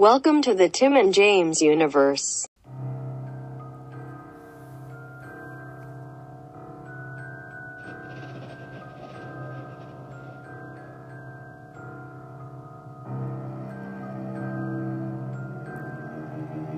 Welcome 0.00 0.40
to 0.44 0.54
the 0.54 0.70
Tim 0.70 0.96
and 0.96 1.12
James 1.12 1.60
universe. 1.60 2.48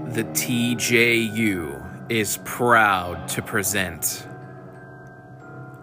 The 0.09 0.25
TJU 0.25 2.11
is 2.11 2.41
proud 2.45 3.29
to 3.29 3.43
present 3.43 4.27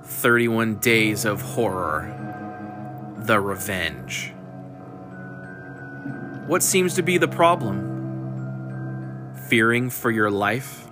31 0.04 0.76
Days 0.80 1.24
of 1.24 1.42
Horror 1.42 3.16
The 3.20 3.40
Revenge. 3.40 4.34
What 6.50 6.64
seems 6.64 6.96
to 6.96 7.04
be 7.04 7.20
the 7.20 7.28
problem? 7.28 7.78
Fearing 9.50 9.92
for 9.92 10.10
your 10.10 10.32
life? 10.32 10.88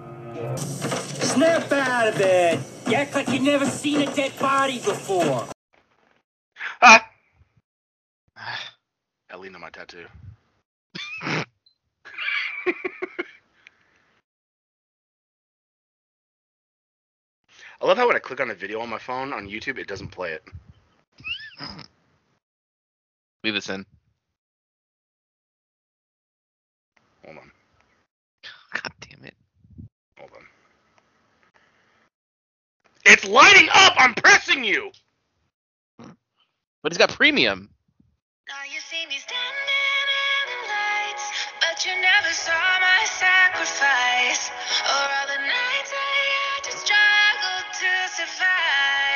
Snap 0.56 1.72
out 1.72 2.10
of 2.10 2.22
it! 2.22 2.60
You 2.86 2.94
act 2.94 3.16
like 3.16 3.28
you've 3.30 3.42
never 3.42 3.66
seen 3.66 4.08
a 4.08 4.14
dead 4.14 4.38
body 4.40 4.76
before. 4.76 5.48
Ah! 6.80 7.10
I 8.38 9.36
leaned 9.36 9.56
on 9.56 9.62
my 9.62 9.72
tattoo. 9.72 10.06
I 11.24 11.44
love 17.82 17.98
how 17.98 18.06
when 18.06 18.16
I 18.16 18.20
click 18.20 18.42
on 18.42 18.52
a 18.52 18.54
video 18.54 18.80
on 18.80 18.90
my 18.90 19.00
phone 19.00 19.34
on 19.34 19.48
YouTube, 19.48 19.80
it 19.80 19.88
doesn't 19.88 20.10
play 20.10 20.34
it. 20.34 20.44
Leave 23.44 23.56
this 23.56 23.70
in. 23.70 23.88
Hold 27.28 27.40
on. 27.40 27.52
God 28.72 28.92
damn 29.02 29.26
it. 29.26 29.36
Hold 30.18 30.32
on. 30.32 30.46
It's 33.10 33.26
lighting 33.26 33.70
up! 33.74 33.94
I'm 33.98 34.14
pressing 34.16 34.64
you! 34.66 34.92
But 36.84 36.92
he's 36.92 36.98
got 36.98 37.10
premium. 37.12 37.70
Now 38.50 38.64
you 38.72 38.80
see 38.82 39.06
me 39.08 39.16
standing 39.18 39.70
in 39.72 40.46
the 40.52 40.60
lights, 40.68 41.26
but 41.62 41.86
you 41.86 41.94
never 42.02 42.32
saw 42.34 42.80
my 42.82 43.06
sacrifice. 43.06 44.52
Or 44.92 45.08
all 45.08 45.28
the 45.28 45.40
nights 45.40 45.92
I 45.96 46.16
had 46.36 46.64
to 46.66 46.72
struggle 46.78 47.60
to 47.80 47.92
survive. 48.16 49.07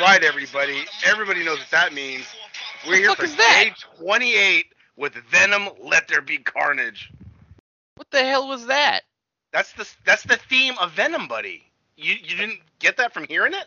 Right, 0.00 0.22
everybody. 0.22 0.84
Everybody 1.06 1.42
knows 1.42 1.58
what 1.58 1.70
that 1.70 1.94
means. 1.94 2.26
We're 2.86 2.96
here 2.96 3.14
for 3.14 3.26
day 3.26 3.72
28 3.98 4.66
with 4.96 5.14
Venom. 5.14 5.70
Let 5.82 6.06
there 6.06 6.20
be 6.20 6.36
carnage. 6.36 7.10
What 7.96 8.10
the 8.10 8.22
hell 8.22 8.46
was 8.46 8.66
that? 8.66 9.02
That's 9.52 9.72
the 9.72 9.88
that's 10.04 10.22
the 10.24 10.36
theme 10.36 10.74
of 10.80 10.92
Venom, 10.92 11.28
buddy. 11.28 11.62
You 11.96 12.12
you 12.12 12.36
didn't 12.36 12.60
get 12.78 12.98
that 12.98 13.14
from 13.14 13.24
hearing 13.26 13.54
it? 13.54 13.66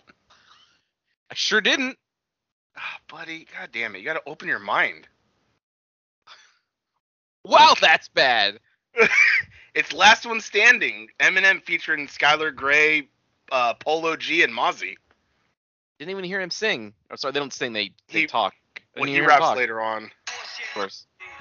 I 1.32 1.34
sure 1.34 1.62
didn't. 1.62 1.98
Ah, 2.78 3.00
buddy, 3.10 3.48
god 3.58 3.70
damn 3.72 3.96
it. 3.96 4.00
You 4.00 4.06
gotta 4.06 4.22
open 4.28 4.48
your 4.48 4.60
mind. 4.60 5.08
Wow, 7.44 7.74
that's 7.82 8.08
bad. 8.08 8.60
It's 9.76 9.94
Last 9.94 10.26
One 10.26 10.42
Standing. 10.42 11.10
Eminem 11.20 11.64
featuring 11.64 12.08
Skylar 12.08 12.54
Grey, 12.54 13.08
uh, 13.52 13.76
Polo 13.76 14.16
G, 14.16 14.44
and 14.44 14.52
Mozzy. 14.52 14.96
Didn't 16.00 16.12
even 16.12 16.24
hear 16.24 16.40
him 16.40 16.50
sing. 16.50 16.94
Oh, 17.12 17.16
sorry, 17.18 17.34
they 17.34 17.40
don't 17.40 17.52
sing. 17.54 17.74
They 17.74 17.92
they 18.08 18.22
He- 18.22 18.28
talk. 18.28 18.54
When 18.94 19.10
he 19.10 19.20
raps 19.22 19.42
talk, 19.44 19.58
later 19.58 19.82
on. 19.82 20.06
Of 20.06 20.12
course. 20.74 21.06
Now 21.20 21.26
you 21.28 21.32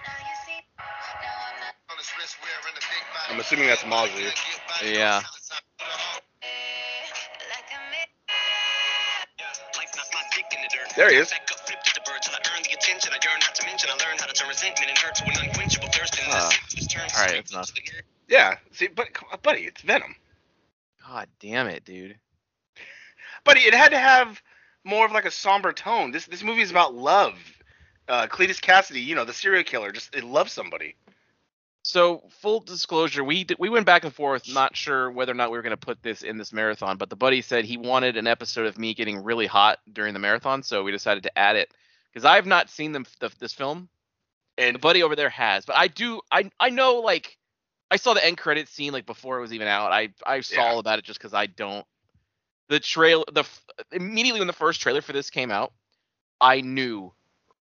see, 0.46 0.60
now 0.78 0.84
I'm 0.84 1.60
not. 1.60 1.74
On 1.90 1.96
his 1.96 2.10
wrist 2.18 2.36
wearing 2.42 2.74
the 2.74 2.80
big 2.80 3.04
body. 3.14 3.34
I'm 3.34 3.40
assuming 3.40 3.66
that's 3.68 3.82
Mozzy. 3.82 4.32
Yeah. 4.92 5.22
Like 5.22 5.26
a 7.70 7.72
mi- 7.90 8.12
Life 9.78 9.92
knocked 9.96 10.12
my 10.14 10.22
dick 10.34 10.44
in 10.54 10.60
the 10.62 10.68
dirt. 10.76 10.88
There 10.96 11.10
he 11.10 11.16
is. 11.16 11.30
Back 11.30 11.48
up, 11.52 11.58
flipped 11.66 11.94
the 11.94 12.00
bird 12.04 12.20
till 12.22 12.34
I 12.34 12.38
earned 12.54 12.64
the 12.66 12.72
attention. 12.74 13.12
I 13.12 13.18
yearn 13.24 13.40
not 13.40 13.54
to 13.54 13.64
mention. 13.66 13.90
I 13.90 13.92
learned 14.06 14.20
how 14.20 14.26
to 14.26 14.32
turn 14.34 14.48
resentment 14.48 14.90
and 14.90 14.98
hurt 14.98 15.14
to 15.16 15.24
an 15.24 15.36
unquenchable 15.48 15.88
thirst. 15.88 16.18
And 16.18 16.26
Ah. 16.32 16.48
this 16.50 16.74
just 16.74 16.90
turns 16.90 17.12
All 17.14 17.20
right, 17.20 17.28
straight 17.30 17.46
that's 17.46 17.52
enough. 17.52 17.66
to 17.68 17.74
the 17.74 17.82
Yeah. 18.28 18.58
See, 18.72 18.88
but 18.88 19.08
buddy, 19.42 19.64
it's 19.66 19.80
Venom. 19.82 20.14
God 21.06 21.28
damn 21.40 21.68
it, 21.68 21.84
dude. 21.84 22.18
Buddy, 23.44 23.60
it 23.62 23.72
had 23.74 23.90
to 23.92 23.98
have 23.98 24.42
more 24.84 25.04
of 25.06 25.12
like 25.12 25.24
a 25.24 25.30
somber 25.30 25.72
tone. 25.72 26.10
This 26.12 26.26
this 26.26 26.42
movie 26.42 26.62
is 26.62 26.70
about 26.70 26.94
love. 26.94 27.34
Uh, 28.08 28.26
Cletus 28.26 28.60
Cassidy, 28.60 29.00
you 29.00 29.14
know, 29.14 29.24
the 29.24 29.32
serial 29.32 29.64
killer, 29.64 29.92
just 29.92 30.14
it 30.14 30.24
loves 30.24 30.52
somebody. 30.52 30.96
So 31.82 32.22
full 32.40 32.60
disclosure, 32.60 33.24
we 33.24 33.44
d- 33.44 33.56
we 33.58 33.68
went 33.70 33.86
back 33.86 34.04
and 34.04 34.12
forth, 34.12 34.48
not 34.48 34.76
sure 34.76 35.10
whether 35.10 35.32
or 35.32 35.34
not 35.34 35.50
we 35.50 35.56
were 35.58 35.62
going 35.62 35.70
to 35.70 35.76
put 35.76 36.02
this 36.02 36.22
in 36.22 36.36
this 36.36 36.52
marathon, 36.52 36.96
but 36.98 37.08
the 37.10 37.16
buddy 37.16 37.40
said 37.40 37.64
he 37.64 37.76
wanted 37.78 38.16
an 38.16 38.26
episode 38.26 38.66
of 38.66 38.78
me 38.78 38.94
getting 38.94 39.22
really 39.22 39.46
hot 39.46 39.78
during 39.92 40.12
the 40.12 40.20
marathon, 40.20 40.62
so 40.62 40.82
we 40.82 40.92
decided 40.92 41.22
to 41.24 41.38
add 41.38 41.56
it 41.56 41.70
because 42.12 42.24
I 42.24 42.36
have 42.36 42.46
not 42.46 42.68
seen 42.70 42.92
them 42.92 43.06
the, 43.20 43.30
this 43.38 43.54
film, 43.54 43.88
and 44.58 44.74
the 44.74 44.80
buddy 44.80 45.02
over 45.02 45.16
there 45.16 45.30
has, 45.30 45.64
but 45.64 45.76
I 45.76 45.88
do 45.88 46.20
I 46.30 46.50
I 46.60 46.70
know 46.70 46.96
like 46.96 47.38
I 47.90 47.96
saw 47.96 48.14
the 48.14 48.24
end 48.24 48.38
credit 48.38 48.68
scene 48.68 48.92
like 48.92 49.06
before 49.06 49.38
it 49.38 49.42
was 49.42 49.52
even 49.54 49.68
out. 49.68 49.92
I 49.92 50.10
I 50.26 50.40
saw 50.40 50.62
Yeah. 50.62 50.70
all 50.72 50.78
about 50.78 50.98
it 50.98 51.04
just 51.04 51.18
because 51.18 51.34
I 51.34 51.46
don't 51.46 51.86
the 52.68 52.80
trail 52.80 53.24
the 53.32 53.40
f- 53.40 53.64
immediately 53.92 54.40
when 54.40 54.46
the 54.46 54.52
first 54.52 54.80
trailer 54.80 55.00
for 55.02 55.12
this 55.12 55.30
came 55.30 55.50
out, 55.50 55.72
I 56.40 56.60
knew 56.60 57.12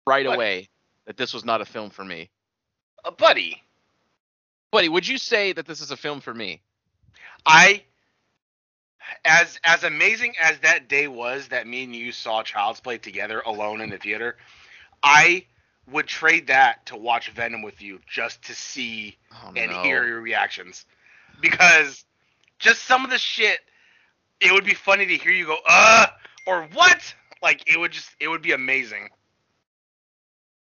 right 0.07 0.27
away 0.27 0.69
that 1.07 1.17
this 1.17 1.33
was 1.35 1.45
not 1.45 1.61
a 1.61 1.65
film 1.65 1.91
for 1.91 2.05
me. 2.05 2.31
Uh, 3.05 3.11
buddy, 3.13 3.63
Buddy, 4.71 4.89
would 4.89 5.07
you 5.09 5.19
say 5.19 5.53
that 5.53 5.67
this 5.67 5.81
is 5.81 5.91
a 5.91 5.97
film 5.97 6.21
for 6.21 6.33
me? 6.33 6.63
I 7.47 7.83
as 9.25 9.59
as 9.65 9.83
amazing 9.85 10.35
as 10.41 10.59
that 10.61 10.89
day 10.89 11.09
was 11.09 11.49
that 11.49 11.67
me 11.67 11.85
and 11.85 11.97
you 11.97 12.13
saw 12.13 12.43
Child's 12.43 12.81
Play 12.81 12.99
together 12.99 13.41
alone 13.41 13.81
in 13.81 13.91
the 13.91 13.99
theater, 13.99 14.37
I 15.03 15.47
would 15.91 16.07
trade 16.07 16.49
that 16.49 16.87
to 16.87 16.97
watch 16.97 17.31
Venom 17.31 17.63
with 17.63 17.83
you 17.83 18.01
just 18.07 18.43
to 18.45 18.55
see 18.55 19.17
Oh, 19.33 19.53
and 19.57 19.71
no. 19.73 19.83
hear 19.83 20.07
your 20.07 20.21
reactions. 20.21 20.85
Because 21.41 22.05
just 22.59 22.83
some 22.85 23.05
of 23.05 23.11
the 23.11 23.19
shit 23.19 23.59
it 24.41 24.53
would 24.53 24.65
be 24.65 24.75
funny 24.75 25.07
to 25.07 25.17
hear 25.17 25.33
you 25.33 25.47
go, 25.47 25.59
uh 25.69 26.07
or 26.47 26.65
what? 26.73 27.15
Like 27.43 27.63
it 27.73 27.79
would 27.79 27.93
just 27.93 28.11
it 28.21 28.29
would 28.29 28.43
be 28.43 28.53
amazing. 28.53 29.09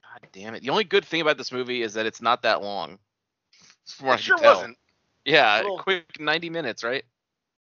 God 0.03 0.27
damn 0.31 0.55
it. 0.55 0.63
The 0.63 0.69
only 0.69 0.83
good 0.83 1.05
thing 1.05 1.21
about 1.21 1.37
this 1.37 1.51
movie 1.51 1.81
is 1.81 1.93
that 1.95 2.05
it's 2.05 2.21
not 2.21 2.43
that 2.43 2.61
long. 2.61 2.97
It 4.09 4.19
sure 4.19 4.37
wasn't. 4.37 4.77
Yeah, 5.25 5.57
Little- 5.57 5.77
quick 5.79 6.05
90 6.19 6.49
minutes, 6.49 6.83
right? 6.83 7.03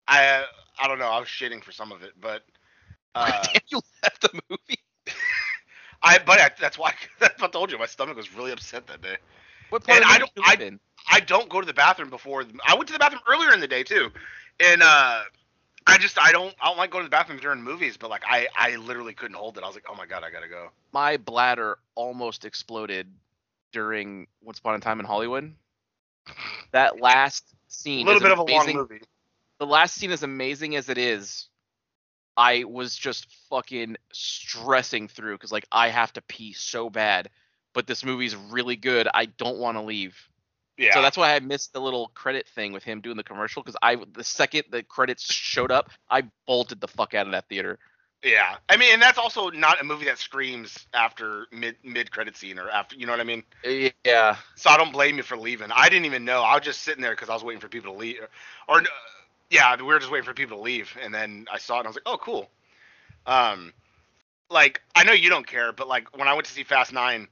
I 0.08 0.46
I 0.80 0.88
don't 0.88 1.00
know. 1.00 1.08
I 1.10 1.20
was 1.20 1.28
shitting 1.28 1.64
for 1.64 1.72
some 1.72 1.92
of 1.92 2.02
it, 2.04 2.14
but 2.20 2.44
uh, 3.16 3.44
Damn, 3.54 3.62
you 3.70 3.82
left 4.04 4.22
the 4.22 4.42
movie. 4.50 4.80
I 6.04 6.18
but 6.20 6.40
I, 6.40 6.52
that's 6.60 6.78
why 6.78 6.94
that's 7.20 7.40
what 7.42 7.50
I 7.50 7.52
told 7.52 7.72
you. 7.72 7.78
My 7.78 7.86
stomach 7.86 8.18
was 8.18 8.34
really 8.36 8.52
upset 8.52 8.88
that 8.88 9.02
day. 9.02 9.18
What 9.70 9.84
part 9.84 9.98
And 9.98 10.06
of 10.06 10.12
I 10.12 10.18
don't- 10.18 10.32
I- 10.38 10.56
I 11.10 11.20
don't 11.20 11.50
go 11.50 11.60
to 11.60 11.66
the 11.66 11.74
bathroom 11.74 12.10
before. 12.10 12.46
I 12.66 12.76
went 12.76 12.88
to 12.88 12.94
the 12.94 13.00
bathroom 13.00 13.24
earlier 13.28 13.52
in 13.54 13.60
the 13.60 13.68
day 13.68 13.84
too, 13.84 14.12
and 14.60 14.84
uh, 14.84 15.24
I 15.92 15.98
just 15.98 16.18
I 16.20 16.32
don't 16.32 16.56
I 16.62 16.68
don't 16.68 16.78
like 16.78 16.92
going 16.92 17.04
to 17.04 17.10
the 17.10 17.12
bathroom 17.12 17.40
during 17.40 17.62
movies. 17.62 17.98
But 17.98 18.10
like 18.10 18.24
I 18.28 18.48
I 18.56 18.78
literally 18.78 19.14
couldn't 19.14 19.36
hold 19.36 19.58
it. 19.58 19.64
I 19.64 19.68
was 19.68 19.76
like, 19.76 19.86
oh 19.90 19.96
my 19.96 20.06
god, 20.06 20.24
I 20.24 20.32
gotta 20.32 20.48
go. 20.48 20.70
My 20.94 21.18
bladder 21.18 21.78
almost 21.96 22.46
exploded 22.46 23.08
during 23.72 24.28
Once 24.42 24.60
Upon 24.60 24.76
a 24.76 24.80
Time 24.80 25.00
in 25.00 25.06
Hollywood. 25.06 25.54
That 26.72 27.02
last 27.02 27.54
scene, 27.68 28.08
A 28.08 28.12
little 28.12 28.22
bit 28.22 28.32
of 28.32 28.40
a 28.40 28.44
long 28.44 28.74
movie. 28.74 29.02
The 29.60 29.66
last 29.66 29.96
scene, 29.96 30.12
as 30.12 30.24
amazing 30.24 30.78
as 30.78 30.88
it 30.88 30.98
is, 30.98 31.50
I 32.38 32.64
was 32.64 32.96
just 32.96 33.28
fucking 33.50 33.98
stressing 34.14 35.10
through 35.10 35.36
because 35.36 35.52
like 35.52 35.68
I 35.70 35.90
have 35.90 36.14
to 36.14 36.22
pee 36.22 36.54
so 36.54 36.90
bad, 36.90 37.30
but 37.74 37.88
this 37.88 38.06
movie's 38.06 38.38
really 38.38 38.78
good. 38.78 39.10
I 39.14 39.26
don't 39.26 39.58
want 39.58 39.76
to 39.78 39.82
leave. 39.82 40.16
Yeah. 40.78 40.94
So 40.94 41.02
that's 41.02 41.18
why 41.18 41.36
I 41.36 41.40
missed 41.40 41.74
the 41.74 41.82
little 41.82 42.10
credit 42.16 42.48
thing 42.48 42.74
with 42.74 42.84
him 42.84 43.02
doing 43.02 43.18
the 43.18 43.24
commercial 43.24 43.62
because 43.62 43.78
I 43.82 43.98
the 44.14 44.24
second 44.24 44.64
the 44.72 44.84
credits 44.84 45.24
showed 45.32 45.72
up, 45.72 45.90
I 46.10 46.24
bolted 46.48 46.82
the 46.82 46.88
fuck 46.88 47.14
out 47.14 47.28
of 47.28 47.34
that 47.34 47.48
theater. 47.50 47.80
yeah. 48.24 48.58
I 48.70 48.78
mean, 48.78 48.94
and 48.94 49.02
that's 49.02 49.18
also 49.18 49.50
not 49.50 49.82
a 49.82 49.84
movie 49.84 50.06
that 50.06 50.18
screams 50.18 50.88
after 50.94 51.48
mid 51.52 51.76
mid 51.84 52.12
credit 52.12 52.36
scene 52.38 52.60
or 52.60 52.70
after. 52.70 52.96
You 52.96 53.06
know 53.06 53.14
what 53.14 53.22
I 53.22 53.26
mean? 53.26 53.44
Yeah. 54.06 54.38
So 54.56 54.70
I 54.70 54.78
don't 54.78 54.92
blame 54.92 55.18
you 55.18 55.24
for 55.24 55.38
leaving. 55.38 55.72
I 55.72 55.90
didn't 55.90 56.06
even 56.06 56.26
know. 56.26 56.42
I 56.42 56.56
was 56.56 56.64
just 56.64 56.82
sitting 56.82 57.02
there 57.02 57.12
because 57.12 57.30
I 57.30 57.34
was 57.34 57.44
waiting 57.44 57.62
for 57.62 57.68
people 57.70 57.94
to 57.94 58.00
leave. 58.00 58.20
Or, 58.68 58.80
uh, 58.80 58.84
yeah, 59.50 59.76
we 59.76 59.84
were 59.84 60.00
just 60.00 60.12
waiting 60.12 60.26
for 60.26 60.34
people 60.34 60.58
to 60.58 60.64
leave, 60.64 60.96
and 61.02 61.14
then 61.14 61.48
I 61.52 61.58
saw 61.58 61.76
it 61.76 61.80
and 61.80 61.88
I 61.88 61.90
was 61.90 61.96
like, 61.98 62.04
oh, 62.08 62.18
cool. 62.18 62.50
Um, 63.26 63.74
like 64.50 64.82
I 64.96 65.04
know 65.04 65.14
you 65.14 65.30
don't 65.30 65.48
care, 65.48 65.72
but 65.74 65.88
like 65.88 66.16
when 66.18 66.28
I 66.28 66.34
went 66.34 66.46
to 66.48 66.52
see 66.54 66.64
Fast 66.64 66.94
Nine, 66.94 67.28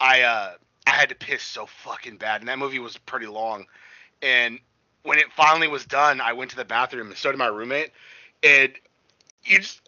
I 0.00 0.22
uh 0.22 0.52
I 0.86 0.90
had 0.90 1.08
to 1.10 1.14
piss 1.14 1.42
so 1.42 1.66
fucking 1.66 2.16
bad, 2.16 2.40
and 2.40 2.48
that 2.48 2.58
movie 2.58 2.78
was 2.78 2.96
pretty 2.98 3.26
long. 3.26 3.66
And 4.22 4.58
when 5.02 5.18
it 5.18 5.32
finally 5.32 5.68
was 5.68 5.84
done, 5.84 6.20
I 6.20 6.32
went 6.32 6.50
to 6.50 6.56
the 6.56 6.64
bathroom, 6.64 7.08
and 7.08 7.16
so 7.16 7.30
did 7.30 7.38
my 7.38 7.46
roommate. 7.46 7.90
And 8.42 8.72
you 9.44 9.58
just, 9.58 9.80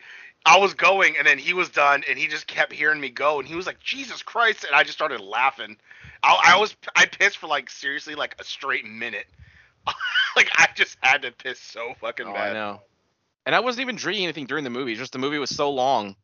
I 0.46 0.58
was 0.58 0.74
going, 0.74 1.16
and 1.16 1.26
then 1.26 1.38
he 1.38 1.52
was 1.52 1.68
done, 1.68 2.02
and 2.08 2.18
he 2.18 2.26
just 2.26 2.46
kept 2.46 2.72
hearing 2.72 3.00
me 3.00 3.10
go, 3.10 3.38
and 3.38 3.48
he 3.48 3.54
was 3.54 3.66
like, 3.66 3.80
"Jesus 3.80 4.22
Christ!" 4.22 4.64
And 4.64 4.74
I 4.74 4.82
just 4.82 4.96
started 4.96 5.20
laughing. 5.20 5.76
I, 6.22 6.54
I 6.54 6.58
was 6.58 6.74
I 6.96 7.06
pissed 7.06 7.38
for 7.38 7.46
like 7.46 7.70
seriously 7.70 8.14
like 8.14 8.34
a 8.40 8.44
straight 8.44 8.84
minute. 8.86 9.26
like 10.36 10.50
I 10.56 10.68
just 10.74 10.96
had 11.00 11.22
to 11.22 11.32
piss 11.32 11.60
so 11.60 11.94
fucking 12.00 12.26
Oh, 12.26 12.32
bad. 12.32 12.50
I 12.50 12.52
know. 12.54 12.80
And 13.46 13.54
I 13.54 13.60
wasn't 13.60 13.82
even 13.82 13.96
drinking 13.96 14.24
anything 14.24 14.46
during 14.46 14.64
the 14.64 14.70
movie. 14.70 14.94
Just 14.94 15.12
the 15.12 15.18
movie 15.18 15.38
was 15.38 15.50
so 15.50 15.70
long, 15.70 16.16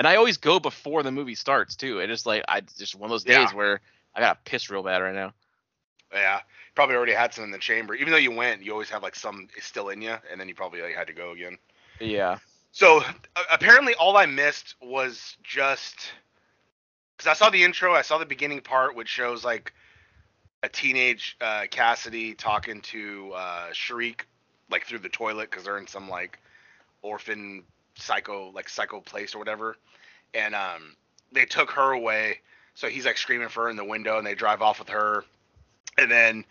and 0.00 0.08
I 0.08 0.16
always 0.16 0.38
go 0.38 0.58
before 0.58 1.02
the 1.02 1.12
movie 1.12 1.34
starts 1.34 1.76
too. 1.76 1.98
It's 1.98 2.08
just 2.08 2.24
like 2.24 2.42
I 2.48 2.62
just 2.62 2.94
one 2.94 3.10
of 3.10 3.10
those 3.10 3.22
days 3.22 3.50
Yeah. 3.50 3.52
where 3.52 3.82
I 4.14 4.20
got 4.20 4.42
to 4.42 4.50
piss 4.50 4.70
real 4.70 4.82
bad 4.82 5.02
right 5.02 5.14
now. 5.14 5.34
Yeah, 6.10 6.40
probably 6.74 6.96
already 6.96 7.12
had 7.12 7.34
some 7.34 7.44
in 7.44 7.50
the 7.50 7.58
chamber. 7.58 7.94
Even 7.94 8.10
though 8.10 8.16
you 8.16 8.30
went, 8.30 8.64
you 8.64 8.72
always 8.72 8.88
have 8.88 9.02
like 9.02 9.14
some 9.14 9.48
still 9.60 9.90
in 9.90 10.00
you, 10.00 10.16
and 10.30 10.40
then 10.40 10.48
you 10.48 10.54
probably 10.54 10.80
like, 10.80 10.94
had 10.94 11.08
to 11.08 11.12
go 11.12 11.32
again. 11.32 11.58
Yeah. 12.00 12.38
So 12.72 13.02
uh, 13.36 13.42
apparently, 13.52 13.92
all 13.94 14.16
I 14.16 14.24
missed 14.24 14.74
was 14.80 15.36
just 15.42 16.14
because 17.18 17.30
I 17.30 17.34
saw 17.34 17.50
the 17.50 17.62
intro, 17.62 17.92
I 17.92 18.00
saw 18.00 18.16
the 18.16 18.24
beginning 18.24 18.62
part, 18.62 18.96
which 18.96 19.08
shows 19.08 19.44
like 19.44 19.74
a 20.62 20.68
teenage 20.70 21.36
uh, 21.42 21.66
Cassidy 21.70 22.32
talking 22.32 22.80
to 22.80 23.32
uh, 23.34 23.66
Shriek 23.74 24.26
like 24.70 24.86
through 24.86 25.00
the 25.00 25.10
toilet 25.10 25.50
because 25.50 25.64
they're 25.64 25.76
in 25.76 25.86
some 25.86 26.08
like 26.08 26.38
orphan 27.02 27.64
psycho 28.00 28.50
like 28.54 28.68
psycho 28.68 29.00
place 29.00 29.34
or 29.34 29.38
whatever, 29.38 29.76
and 30.34 30.54
um, 30.54 30.96
they 31.32 31.44
took 31.44 31.72
her 31.72 31.92
away. 31.92 32.40
So 32.74 32.88
he's 32.88 33.04
like 33.04 33.18
screaming 33.18 33.48
for 33.48 33.64
her 33.64 33.70
in 33.70 33.76
the 33.76 33.84
window, 33.84 34.18
and 34.18 34.26
they 34.26 34.34
drive 34.34 34.62
off 34.62 34.78
with 34.78 34.90
her, 34.90 35.24
and 35.98 36.10
then 36.10 36.44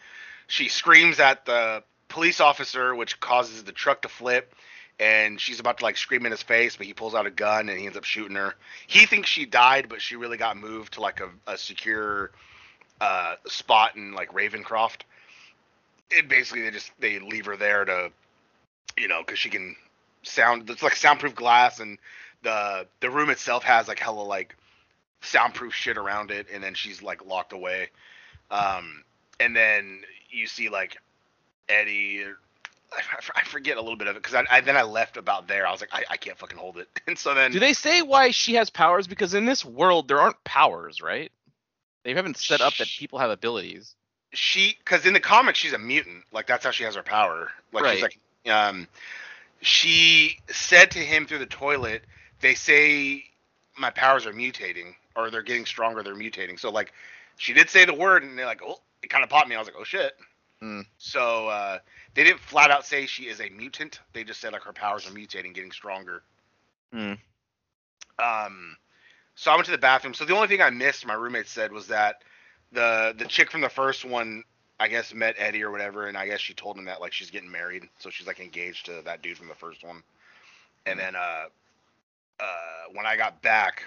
she 0.47 0.69
screams 0.69 1.19
at 1.19 1.45
the 1.45 1.83
police 2.07 2.39
officer, 2.39 2.93
which 2.95 3.19
causes 3.19 3.63
the 3.63 3.71
truck 3.71 4.01
to 4.03 4.09
flip 4.09 4.53
and 4.99 5.39
she's 5.39 5.59
about 5.59 5.77
to 5.77 5.83
like 5.83 5.97
scream 5.97 6.25
in 6.25 6.31
his 6.31 6.43
face, 6.43 6.75
but 6.75 6.85
he 6.85 6.93
pulls 6.93 7.15
out 7.15 7.25
a 7.25 7.31
gun 7.31 7.69
and 7.69 7.79
he 7.79 7.85
ends 7.85 7.97
up 7.97 8.03
shooting 8.03 8.35
her. 8.35 8.53
He 8.85 9.05
thinks 9.05 9.29
she 9.29 9.45
died, 9.45 9.87
but 9.87 10.01
she 10.01 10.17
really 10.17 10.37
got 10.37 10.57
moved 10.57 10.93
to 10.93 11.01
like 11.01 11.21
a, 11.21 11.29
a 11.47 11.57
secure 11.57 12.31
uh, 12.99 13.35
spot 13.47 13.95
in 13.95 14.13
like 14.13 14.33
Ravencroft. 14.33 15.01
And 16.15 16.27
basically, 16.27 16.63
they 16.63 16.71
just 16.71 16.91
they 16.99 17.19
leave 17.19 17.45
her 17.45 17.55
there 17.55 17.85
to, 17.85 18.11
you 18.97 19.07
know, 19.07 19.21
because 19.25 19.39
she 19.39 19.49
can 19.49 19.75
sound. 20.23 20.69
It's 20.69 20.83
like 20.83 20.95
soundproof 20.95 21.35
glass, 21.35 21.79
and 21.79 21.97
the 22.43 22.87
the 22.99 23.09
room 23.09 23.29
itself 23.29 23.63
has 23.63 23.87
like 23.87 23.99
hella 23.99 24.21
like 24.21 24.55
soundproof 25.21 25.73
shit 25.73 25.97
around 25.97 26.31
it, 26.31 26.47
and 26.53 26.63
then 26.63 26.73
she's 26.73 27.01
like 27.01 27.25
locked 27.25 27.53
away. 27.53 27.89
Um, 28.51 29.03
and 29.39 29.55
then 29.55 30.01
you 30.31 30.47
see 30.47 30.69
like 30.69 30.97
Eddie 31.67 32.25
I, 32.91 33.01
I 33.35 33.43
forget 33.43 33.77
a 33.77 33.81
little 33.81 33.97
bit 33.97 34.07
of 34.07 34.15
it 34.15 34.23
because 34.23 34.35
I, 34.35 34.57
I 34.57 34.61
then 34.61 34.77
I 34.77 34.83
left 34.83 35.17
about 35.17 35.47
there. 35.47 35.67
I 35.67 35.71
was 35.71 35.81
like, 35.81 35.93
I, 35.93 36.03
I 36.09 36.17
can't 36.17 36.37
fucking 36.37 36.57
hold 36.57 36.77
it. 36.77 36.87
And 37.07 37.17
so 37.17 37.33
then 37.33 37.51
Do 37.51 37.59
they 37.59 37.73
say 37.73 38.01
why 38.01 38.31
she 38.31 38.55
has 38.55 38.69
powers? 38.69 39.07
Because 39.07 39.33
in 39.33 39.45
this 39.45 39.63
world 39.65 40.07
there 40.07 40.19
aren't 40.19 40.43
powers, 40.43 41.01
right? 41.01 41.31
They 42.03 42.13
haven't 42.13 42.37
set 42.37 42.61
up 42.61 42.75
that 42.77 42.87
people 42.87 43.19
have 43.19 43.29
abilities. 43.29 43.95
she, 44.33 44.75
because 44.79 45.05
in 45.05 45.13
the 45.13 45.19
comics 45.19 45.59
she's 45.59 45.73
a 45.73 45.79
mutant. 45.79 46.23
Like 46.31 46.47
that's 46.47 46.63
how 46.63 46.71
she 46.71 46.83
has 46.83 46.95
her 46.95 47.03
power. 47.03 47.49
Like 47.71 47.93
she's 47.93 48.01
like, 48.01 48.19
um, 48.49 48.87
she 49.61 50.39
said 50.49 50.91
to 50.91 50.99
him 50.99 51.25
through 51.25 51.39
the 51.39 51.45
toilet, 51.45 52.03
they 52.41 52.55
say 52.55 53.25
my 53.77 53.89
powers 53.89 54.25
are 54.25 54.33
mutating 54.33 54.95
or 55.15 55.29
they're 55.29 55.41
getting 55.41 55.65
stronger. 55.65 56.03
They're 56.03 56.15
mutating. 56.15 56.59
So 56.59 56.69
like, 56.69 56.93
she 57.37 57.53
did 57.53 57.69
say 57.69 57.85
the 57.85 57.93
word, 57.93 58.23
and 58.23 58.37
they're 58.37 58.45
like, 58.45 58.61
oh, 58.65 58.79
it 59.01 59.09
kind 59.09 59.23
of 59.23 59.29
popped 59.29 59.47
me. 59.47 59.55
I 59.55 59.59
was 59.59 59.67
like, 59.67 59.77
oh 59.79 59.83
shit. 59.83 60.13
Hmm. 60.61 60.81
So 60.97 61.47
uh, 61.47 61.79
they 62.13 62.23
didn't 62.23 62.41
flat 62.41 62.69
out 62.69 62.85
say 62.85 63.05
she 63.05 63.23
is 63.23 63.39
a 63.39 63.49
mutant. 63.49 63.99
They 64.13 64.23
just 64.23 64.41
said 64.41 64.51
like 64.53 64.63
her 64.63 64.73
powers 64.73 65.07
are 65.07 65.11
mutating, 65.11 65.53
getting 65.53 65.71
stronger. 65.71 66.23
Hmm. 66.91 67.13
Um, 68.21 68.75
so 69.35 69.51
I 69.51 69.55
went 69.55 69.65
to 69.65 69.71
the 69.71 69.77
bathroom. 69.77 70.13
So 70.13 70.25
the 70.25 70.35
only 70.35 70.49
thing 70.49 70.61
I 70.61 70.69
missed, 70.69 71.05
my 71.05 71.13
roommate 71.13 71.47
said, 71.47 71.71
was 71.71 71.87
that 71.87 72.23
the 72.71 73.15
the 73.17 73.25
chick 73.25 73.51
from 73.51 73.61
the 73.61 73.69
first 73.69 74.03
one, 74.03 74.43
I 74.79 74.87
guess, 74.87 75.13
met 75.13 75.35
Eddie 75.37 75.63
or 75.63 75.71
whatever, 75.71 76.07
and 76.07 76.17
I 76.17 76.27
guess 76.27 76.39
she 76.39 76.53
told 76.53 76.77
him 76.77 76.85
that 76.85 77.01
like 77.01 77.11
she's 77.11 77.29
getting 77.29 77.51
married, 77.51 77.89
so 77.99 78.09
she's 78.09 78.27
like 78.27 78.39
engaged 78.39 78.85
to 78.85 79.01
that 79.05 79.21
dude 79.21 79.37
from 79.37 79.49
the 79.49 79.55
first 79.55 79.83
one. 79.83 80.03
And 80.85 80.97
then 80.97 81.15
uh, 81.15 81.45
uh, 82.39 82.45
when 82.93 83.05
I 83.05 83.17
got 83.17 83.41
back, 83.41 83.83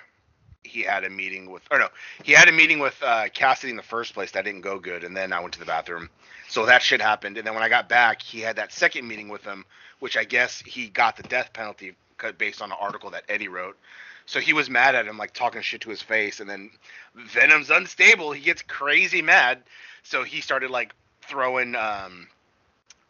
he 0.64 0.82
had 0.82 1.04
a 1.04 1.10
meeting 1.10 1.50
with, 1.50 1.62
or 1.70 1.78
no, 1.78 1.88
he 2.22 2.32
had 2.32 2.48
a 2.48 2.52
meeting 2.52 2.78
with 2.78 2.96
uh, 3.02 3.28
Cassidy 3.32 3.70
in 3.70 3.76
the 3.76 3.82
first 3.82 4.14
place. 4.14 4.32
That 4.32 4.44
didn't 4.44 4.60
go 4.60 4.78
good, 4.78 5.02
and 5.02 5.16
then 5.16 5.32
I 5.32 5.40
went 5.40 5.54
to 5.54 5.58
the 5.58 5.64
bathroom. 5.64 6.10
So 6.48 6.66
that 6.66 6.82
shit 6.82 7.00
happened, 7.00 7.38
and 7.38 7.46
then 7.46 7.54
when 7.54 7.62
I 7.62 7.68
got 7.70 7.88
back, 7.88 8.20
he 8.20 8.40
had 8.40 8.56
that 8.56 8.72
second 8.72 9.08
meeting 9.08 9.28
with 9.28 9.42
him, 9.42 9.64
which 10.00 10.16
I 10.16 10.24
guess 10.24 10.62
he 10.66 10.88
got 10.88 11.16
the 11.16 11.22
death 11.22 11.52
penalty 11.52 11.94
based 12.38 12.62
on 12.62 12.70
an 12.70 12.76
article 12.78 13.10
that 13.10 13.24
Eddie 13.28 13.48
wrote. 13.48 13.76
So 14.26 14.40
he 14.40 14.52
was 14.52 14.70
mad 14.70 14.94
at 14.94 15.06
him, 15.06 15.18
like 15.18 15.32
talking 15.32 15.62
shit 15.62 15.80
to 15.82 15.90
his 15.90 16.02
face, 16.02 16.40
and 16.40 16.48
then 16.48 16.70
Venom's 17.14 17.70
unstable. 17.70 18.32
He 18.32 18.42
gets 18.42 18.62
crazy 18.62 19.22
mad, 19.22 19.62
so 20.02 20.22
he 20.22 20.40
started 20.40 20.70
like 20.70 20.94
throwing 21.22 21.74
um, 21.74 22.28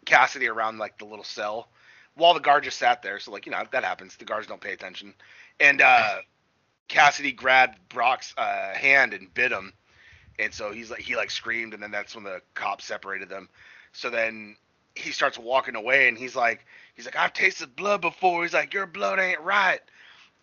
Cassidy 0.05 0.49
around 0.49 0.79
like 0.79 0.99
the 0.99 1.05
little 1.05 1.25
cell, 1.25 1.69
while 2.15 2.35
the 2.35 2.41
guard 2.41 2.65
just 2.65 2.79
sat 2.79 3.03
there. 3.03 3.19
So 3.19 3.31
like 3.31 3.47
you 3.47 3.53
know 3.53 3.63
that 3.73 3.85
happens. 3.85 4.17
The 4.17 4.25
guards 4.25 4.47
don't 4.47 4.61
pay 4.61 4.73
attention, 4.73 5.15
and 5.61 5.81
uh, 5.81 6.19
Cassidy 6.89 7.33
grabbed 7.33 7.79
Brock's 7.89 8.35
uh, 8.37 8.75
hand 8.75 9.13
and 9.13 9.33
bit 9.35 9.53
him, 9.53 9.73
and 10.39 10.53
so 10.53 10.73
he's 10.73 10.91
like 10.91 11.01
he 11.01 11.17
like 11.17 11.31
screamed, 11.31 11.75
and 11.75 11.83
then 11.83 11.91
that's 11.91 12.15
when 12.15 12.25
the 12.25 12.41
cops 12.55 12.87
separated 12.87 13.29
them. 13.29 13.49
So 13.93 14.09
then 14.09 14.57
he 14.95 15.13
starts 15.13 15.39
walking 15.39 15.77
away, 15.77 16.09
and 16.09 16.17
he's 16.17 16.35
like 16.35 16.65
he's 16.95 17.05
like 17.05 17.17
I've 17.17 17.35
tasted 17.35 17.77
blood 17.77 18.01
before. 18.01 18.43
He's 18.43 18.55
like 18.55 18.73
your 18.73 18.87
blood 18.87 19.19
ain't 19.19 19.41
right 19.41 19.81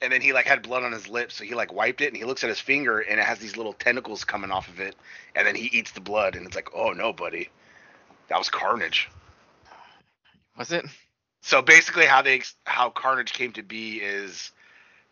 and 0.01 0.11
then 0.11 0.21
he 0.21 0.33
like 0.33 0.45
had 0.45 0.61
blood 0.61 0.83
on 0.83 0.91
his 0.91 1.07
lips, 1.07 1.35
so 1.35 1.43
he 1.43 1.55
like 1.55 1.73
wiped 1.73 2.01
it, 2.01 2.07
and 2.07 2.17
he 2.17 2.23
looks 2.23 2.43
at 2.43 2.49
his 2.49 2.59
finger, 2.59 2.99
and 2.99 3.19
it 3.19 3.25
has 3.25 3.39
these 3.39 3.57
little 3.57 3.73
tentacles 3.73 4.23
coming 4.23 4.51
off 4.51 4.67
of 4.67 4.79
it, 4.79 4.95
and 5.35 5.45
then 5.45 5.55
he 5.55 5.65
eats 5.65 5.91
the 5.91 6.01
blood, 6.01 6.35
and 6.35 6.45
it's 6.45 6.55
like, 6.55 6.69
oh 6.75 6.91
no, 6.91 7.13
buddy, 7.13 7.49
that 8.27 8.37
was 8.37 8.49
Carnage. 8.49 9.09
Was 10.57 10.71
it? 10.71 10.85
So 11.41 11.61
basically, 11.61 12.05
how 12.05 12.21
they 12.21 12.41
how 12.65 12.89
Carnage 12.89 13.33
came 13.33 13.53
to 13.53 13.63
be 13.63 13.97
is 13.97 14.51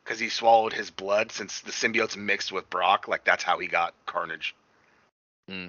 because 0.04 0.20
he 0.20 0.30
swallowed 0.30 0.74
his 0.74 0.90
blood, 0.90 1.32
since 1.32 1.62
the 1.62 1.72
symbiotes 1.72 2.16
mixed 2.16 2.52
with 2.52 2.70
Brock, 2.70 3.08
like 3.08 3.26
that's 3.26 3.44
how 3.44 3.60
he 3.60 3.68
got 3.68 3.94
Carnage. 4.06 4.56
Hmm. 5.50 5.68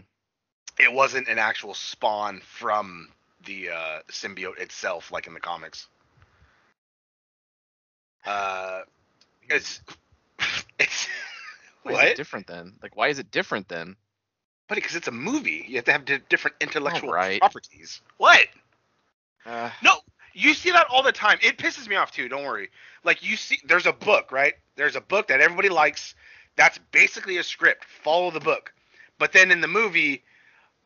It 0.79 0.93
wasn't 0.93 1.29
an 1.29 1.39
actual 1.39 1.75
spawn 1.75 2.41
from 2.45 3.09
the 3.45 3.71
uh, 3.71 3.99
symbiote 4.11 4.59
itself, 4.59 5.11
like 5.11 5.27
in 5.27 5.35
the 5.35 5.41
comics. 5.41 5.89
Uh, 8.25 8.83
it's 9.51 9.81
it's 10.79 11.07
Why 11.83 11.93
is 11.93 11.97
what? 11.99 12.07
it 12.07 12.17
different 12.17 12.47
then? 12.47 12.75
Like 12.83 12.97
why 12.97 13.09
is 13.09 13.19
it 13.19 13.31
different 13.31 13.69
then? 13.69 13.97
But 14.69 14.77
because 14.77 14.97
it's 14.97 15.09
a 15.09 15.13
movie, 15.13 15.65
you 15.69 15.77
have 15.77 15.85
to 15.87 15.93
have 15.93 16.05
di- 16.05 16.21
different 16.29 16.57
intellectual 16.61 17.11
Alright. 17.11 17.41
properties. 17.41 18.03
What? 18.19 18.47
Uh, 19.47 19.71
No, 19.83 19.97
you 20.35 20.53
see 20.55 20.71
that 20.73 20.87
all 20.91 21.03
the 21.03 21.13
time. 21.13 21.39
It 21.43 21.57
pisses 21.57 21.89
me 21.89 21.97
off 21.97 22.13
too. 22.13 22.29
Don't 22.29 22.45
worry. 22.45 22.69
Like 23.05 23.23
you 23.23 23.37
see, 23.37 23.59
there's 23.65 23.87
a 23.87 23.93
book, 23.93 24.31
right? 24.31 24.55
There's 24.77 24.97
a 24.97 25.01
book 25.01 25.29
that 25.29 25.41
everybody 25.41 25.69
likes. 25.71 26.15
That's 26.57 26.79
basically 26.93 27.39
a 27.39 27.43
script. 27.43 27.85
Follow 27.85 28.31
the 28.31 28.41
book. 28.41 28.73
But 29.19 29.33
then 29.33 29.51
in 29.51 29.61
the 29.61 29.69
movie, 29.69 30.23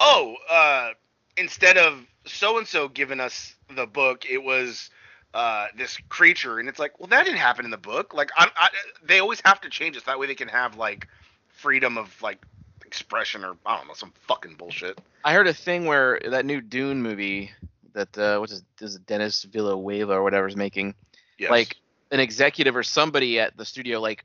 oh, 0.01 0.37
uh, 0.49 0.91
instead 1.37 1.77
of 1.77 2.07
so 2.27 2.59
and 2.59 2.67
so 2.67 2.89
giving 2.89 3.21
us 3.21 3.55
the 3.75 3.87
book, 3.87 4.25
it 4.31 4.43
was 4.43 4.91
uh, 5.35 5.67
this 5.77 5.99
creature, 6.09 6.59
and 6.59 6.69
it's 6.69 6.79
like, 6.79 6.99
well, 6.99 7.09
that 7.09 7.25
didn't 7.25 7.39
happen 7.39 7.65
in 7.65 7.71
the 7.71 7.77
book. 7.77 8.15
Like, 8.15 8.31
I, 8.37 8.51
I, 8.57 8.69
they 9.05 9.19
always 9.19 9.41
have 9.45 9.61
to 9.63 9.71
change 9.71 9.97
it 9.97 10.01
so 10.05 10.11
that 10.11 10.19
way 10.19 10.27
they 10.27 10.35
can 10.35 10.49
have 10.49 10.77
like 10.77 11.09
freedom 11.49 11.97
of 11.99 12.21
like 12.23 12.45
expression 12.85 13.45
or 13.45 13.57
I 13.65 13.77
don't 13.79 13.89
know 13.89 13.95
some 13.95 14.13
fucking 14.27 14.55
bullshit. 14.55 15.01
I 15.25 15.33
heard 15.33 15.49
a 15.49 15.55
thing 15.55 15.87
where 15.87 16.21
that 16.31 16.45
new 16.45 16.61
Dune 16.61 17.03
movie 17.03 17.51
that 17.95 18.17
uh, 18.19 18.39
what's 18.39 18.53
his, 18.53 18.63
is 18.81 18.97
it 18.97 19.07
Dennis 19.07 19.45
Villanueva 19.45 20.13
or 20.15 20.23
whatever 20.23 20.47
is 20.47 20.57
making, 20.57 20.95
Yes. 21.39 21.51
like 21.51 21.77
an 22.11 22.21
executive 22.21 22.77
or 22.77 22.83
somebody 22.83 23.39
at 23.41 23.57
the 23.57 23.65
studio 23.65 24.01
like 24.01 24.25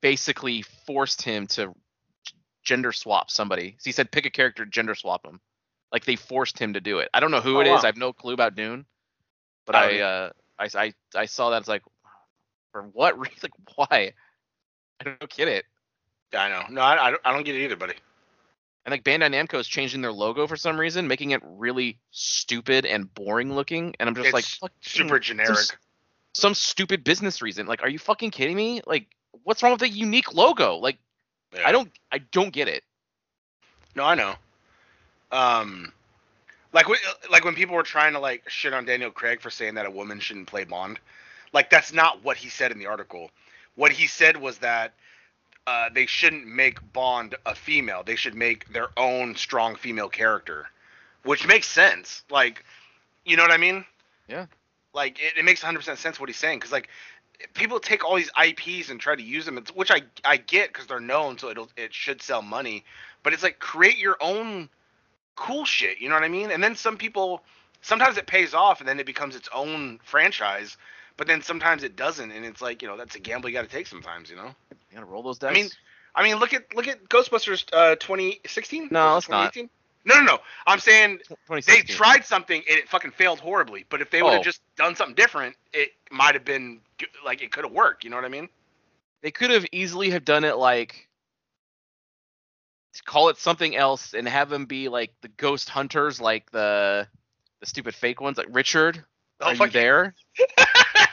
basically 0.00 0.62
forced 0.86 1.22
him 1.22 1.46
to 1.48 1.74
gender 2.62 2.92
swap 2.92 3.30
somebody. 3.30 3.76
So 3.78 3.88
he 3.88 3.92
said 3.92 4.10
pick 4.10 4.26
a 4.26 4.30
character, 4.30 4.64
gender 4.64 4.94
swap 4.94 5.24
him. 5.24 5.40
Like 5.92 6.04
they 6.04 6.16
forced 6.16 6.58
him 6.58 6.74
to 6.74 6.80
do 6.80 6.98
it. 6.98 7.08
I 7.14 7.20
don't 7.20 7.30
know 7.30 7.40
who 7.40 7.56
Oh, 7.56 7.60
it 7.60 7.66
is. 7.66 7.72
wow. 7.72 7.82
I 7.82 7.86
have 7.86 7.96
no 7.96 8.12
clue 8.12 8.34
about 8.34 8.54
Dune, 8.56 8.84
but 9.66 9.74
I 9.74 9.98
I 9.98 10.00
uh, 10.00 10.30
I, 10.58 10.68
I 10.74 10.94
I 11.14 11.26
saw 11.26 11.50
that. 11.50 11.58
It's 11.58 11.68
like 11.68 11.82
for 12.72 12.82
what 12.82 13.18
reason? 13.18 13.38
Like 13.42 13.52
why? 13.76 14.12
I 15.00 15.04
don't 15.04 15.36
get 15.36 15.48
it. 15.48 15.64
I 16.34 16.48
know. 16.48 16.62
No, 16.70 16.80
I, 16.80 17.06
I, 17.06 17.10
don't, 17.10 17.22
I 17.24 17.32
don't 17.32 17.44
get 17.44 17.54
it 17.54 17.64
either, 17.64 17.76
buddy. 17.76 17.94
And 18.84 18.92
like 18.92 19.04
Bandai 19.04 19.32
Namco 19.32 19.58
is 19.58 19.66
changing 19.66 20.00
their 20.00 20.12
logo 20.12 20.46
for 20.46 20.56
some 20.56 20.78
reason, 20.78 21.08
making 21.08 21.32
it 21.32 21.42
really 21.44 21.98
stupid 22.12 22.86
and 22.86 23.12
boring 23.14 23.54
looking. 23.54 23.94
And 23.98 24.08
I'm 24.08 24.14
just 24.14 24.28
It's 24.28 24.62
like, 24.62 24.72
Super 24.80 25.18
generic. 25.18 25.56
Some, 25.56 25.76
some 26.34 26.54
stupid 26.54 27.04
business 27.04 27.42
reason. 27.42 27.66
Like, 27.66 27.82
are 27.82 27.88
you 27.88 27.98
fucking 27.98 28.30
kidding 28.30 28.56
me? 28.56 28.80
Like, 28.86 29.06
what's 29.42 29.62
wrong 29.62 29.72
with 29.72 29.80
the 29.80 29.88
unique 29.88 30.34
logo? 30.34 30.76
Like, 30.76 30.98
Yeah. 31.54 31.66
I 31.66 31.72
don't 31.72 31.90
I 32.12 32.18
don't 32.18 32.52
get 32.52 32.68
it. 32.68 32.84
No, 33.94 34.04
I 34.04 34.14
know. 34.14 34.34
Um, 35.32 35.92
like 36.72 36.88
when, 36.88 36.98
like 37.30 37.44
when 37.44 37.54
people 37.54 37.74
were 37.74 37.82
trying 37.82 38.12
to 38.14 38.18
like 38.18 38.48
shit 38.48 38.74
on 38.74 38.84
Daniel 38.84 39.10
Craig 39.10 39.40
for 39.40 39.50
saying 39.50 39.74
that 39.74 39.86
a 39.86 39.90
woman 39.90 40.20
shouldn't 40.20 40.46
play 40.46 40.64
Bond, 40.64 40.98
like 41.52 41.70
that's 41.70 41.92
not 41.92 42.24
what 42.24 42.36
he 42.36 42.48
said 42.48 42.72
in 42.72 42.78
the 42.78 42.86
article. 42.86 43.30
What 43.74 43.92
he 43.92 44.06
said 44.06 44.36
was 44.36 44.58
that 44.58 44.94
uh, 45.66 45.88
they 45.92 46.06
shouldn't 46.06 46.46
make 46.46 46.92
Bond 46.92 47.34
a 47.44 47.54
female. 47.54 48.02
They 48.04 48.16
should 48.16 48.34
make 48.34 48.72
their 48.72 48.88
own 48.96 49.34
strong 49.36 49.74
female 49.76 50.08
character, 50.08 50.66
which 51.24 51.46
makes 51.46 51.66
sense. 51.66 52.22
Like, 52.30 52.64
you 53.24 53.36
know 53.36 53.42
what 53.42 53.52
I 53.52 53.56
mean? 53.56 53.84
Yeah. 54.28 54.46
Like 54.94 55.18
it, 55.20 55.38
it 55.38 55.44
makes 55.44 55.62
100% 55.62 55.96
sense 55.96 56.20
what 56.20 56.28
he's 56.28 56.38
saying 56.38 56.58
because 56.58 56.72
like 56.72 56.88
people 57.54 57.80
take 57.80 58.04
all 58.04 58.16
these 58.16 58.30
IPs 58.42 58.90
and 58.90 59.00
try 59.00 59.14
to 59.14 59.22
use 59.22 59.44
them, 59.44 59.62
which 59.74 59.90
I 59.90 60.02
I 60.24 60.36
get 60.38 60.72
because 60.72 60.86
they're 60.86 61.00
known, 61.00 61.38
so 61.38 61.50
it'll 61.50 61.68
it 61.76 61.92
should 61.92 62.22
sell 62.22 62.42
money. 62.42 62.84
But 63.22 63.32
it's 63.32 63.42
like 63.42 63.58
create 63.58 63.98
your 63.98 64.16
own 64.20 64.68
cool 65.36 65.64
shit. 65.64 66.00
You 66.00 66.08
know 66.08 66.14
what 66.14 66.24
I 66.24 66.28
mean? 66.28 66.50
And 66.50 66.62
then 66.62 66.74
some 66.74 66.96
people 66.96 67.42
sometimes 67.82 68.16
it 68.16 68.26
pays 68.26 68.54
off 68.54 68.80
and 68.80 68.88
then 68.88 68.98
it 68.98 69.06
becomes 69.06 69.36
its 69.36 69.48
own 69.54 70.00
franchise. 70.04 70.76
But 71.16 71.26
then 71.28 71.40
sometimes 71.40 71.82
it 71.82 71.96
doesn't, 71.96 72.30
and 72.30 72.44
it's 72.44 72.60
like 72.60 72.82
you 72.82 72.88
know 72.88 72.96
that's 72.96 73.14
a 73.14 73.20
gamble 73.20 73.48
you 73.48 73.54
got 73.54 73.62
to 73.62 73.68
take 73.70 73.86
sometimes. 73.86 74.28
You 74.28 74.36
know. 74.36 74.54
You 74.70 74.94
gotta 74.94 75.06
roll 75.06 75.22
those 75.22 75.38
dice. 75.38 75.50
I 75.50 75.54
mean, 75.54 75.70
I 76.14 76.22
mean, 76.22 76.36
look 76.36 76.52
at 76.52 76.74
look 76.74 76.88
at 76.88 77.08
Ghostbusters 77.08 77.64
uh, 77.72 77.96
2016. 77.96 78.88
No, 78.90 79.16
it's 79.16 79.28
not. 79.28 79.56
No, 80.04 80.14
no, 80.16 80.22
no. 80.22 80.38
I'm 80.66 80.78
saying 80.78 81.20
they 81.66 81.80
tried 81.82 82.24
something 82.24 82.62
and 82.68 82.78
it 82.78 82.88
fucking 82.88 83.10
failed 83.12 83.40
horribly. 83.40 83.84
But 83.88 84.02
if 84.02 84.10
they 84.10 84.22
would 84.22 84.32
have 84.32 84.40
Oh. 84.40 84.44
just 84.44 84.60
done 84.76 84.94
something 84.94 85.16
different, 85.16 85.56
it 85.72 85.90
might 86.10 86.34
have 86.34 86.44
been 86.44 86.80
like 87.24 87.42
it 87.42 87.50
could 87.50 87.64
have 87.64 87.72
worked. 87.72 88.04
You 88.04 88.10
know 88.10 88.16
what 88.16 88.24
I 88.24 88.28
mean? 88.28 88.48
They 89.22 89.30
could 89.32 89.50
have 89.50 89.66
easily 89.72 90.10
have 90.10 90.24
done 90.24 90.44
it 90.44 90.56
like 90.58 91.05
call 93.00 93.28
it 93.28 93.36
something 93.38 93.76
else 93.76 94.14
and 94.14 94.28
have 94.28 94.48
them 94.48 94.66
be 94.66 94.88
like 94.88 95.12
the 95.22 95.28
ghost 95.28 95.68
hunters, 95.68 96.20
like 96.20 96.50
the 96.50 97.06
the 97.60 97.66
stupid 97.66 97.94
fake 97.94 98.20
ones, 98.20 98.38
like 98.38 98.48
Richard. 98.50 99.04
Oh, 99.40 99.46
are 99.48 99.54
you 99.54 99.70
there? 99.70 100.14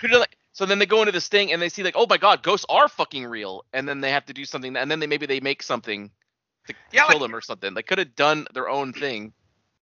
So 0.56 0.68
then 0.68 0.78
they 0.78 0.86
go 0.86 1.00
into 1.02 1.12
this 1.12 1.28
thing 1.30 1.52
and 1.52 1.60
they 1.60 1.68
see 1.70 1.82
like, 1.82 1.96
oh 1.98 2.06
my 2.08 2.18
god, 2.18 2.44
ghosts 2.44 2.66
are 2.70 2.88
fucking 2.88 3.26
real, 3.26 3.66
and 3.74 3.90
then 3.90 4.02
they 4.02 4.12
have 4.12 4.26
to 4.28 4.34
do 4.34 4.46
something, 4.46 4.76
and 4.78 4.90
then 4.90 5.00
they 5.00 5.08
maybe 5.08 5.26
they 5.26 5.40
make 5.40 5.64
something 5.64 6.12
to 6.68 6.76
Yeah, 6.92 7.08
kill 7.08 7.18
like- 7.20 7.22
them 7.24 7.36
or 7.36 7.42
something. 7.42 7.74
They 7.74 7.82
could 7.82 7.98
have 7.98 8.16
done 8.16 8.46
their 8.54 8.70
own 8.70 8.94
thing. 8.94 9.34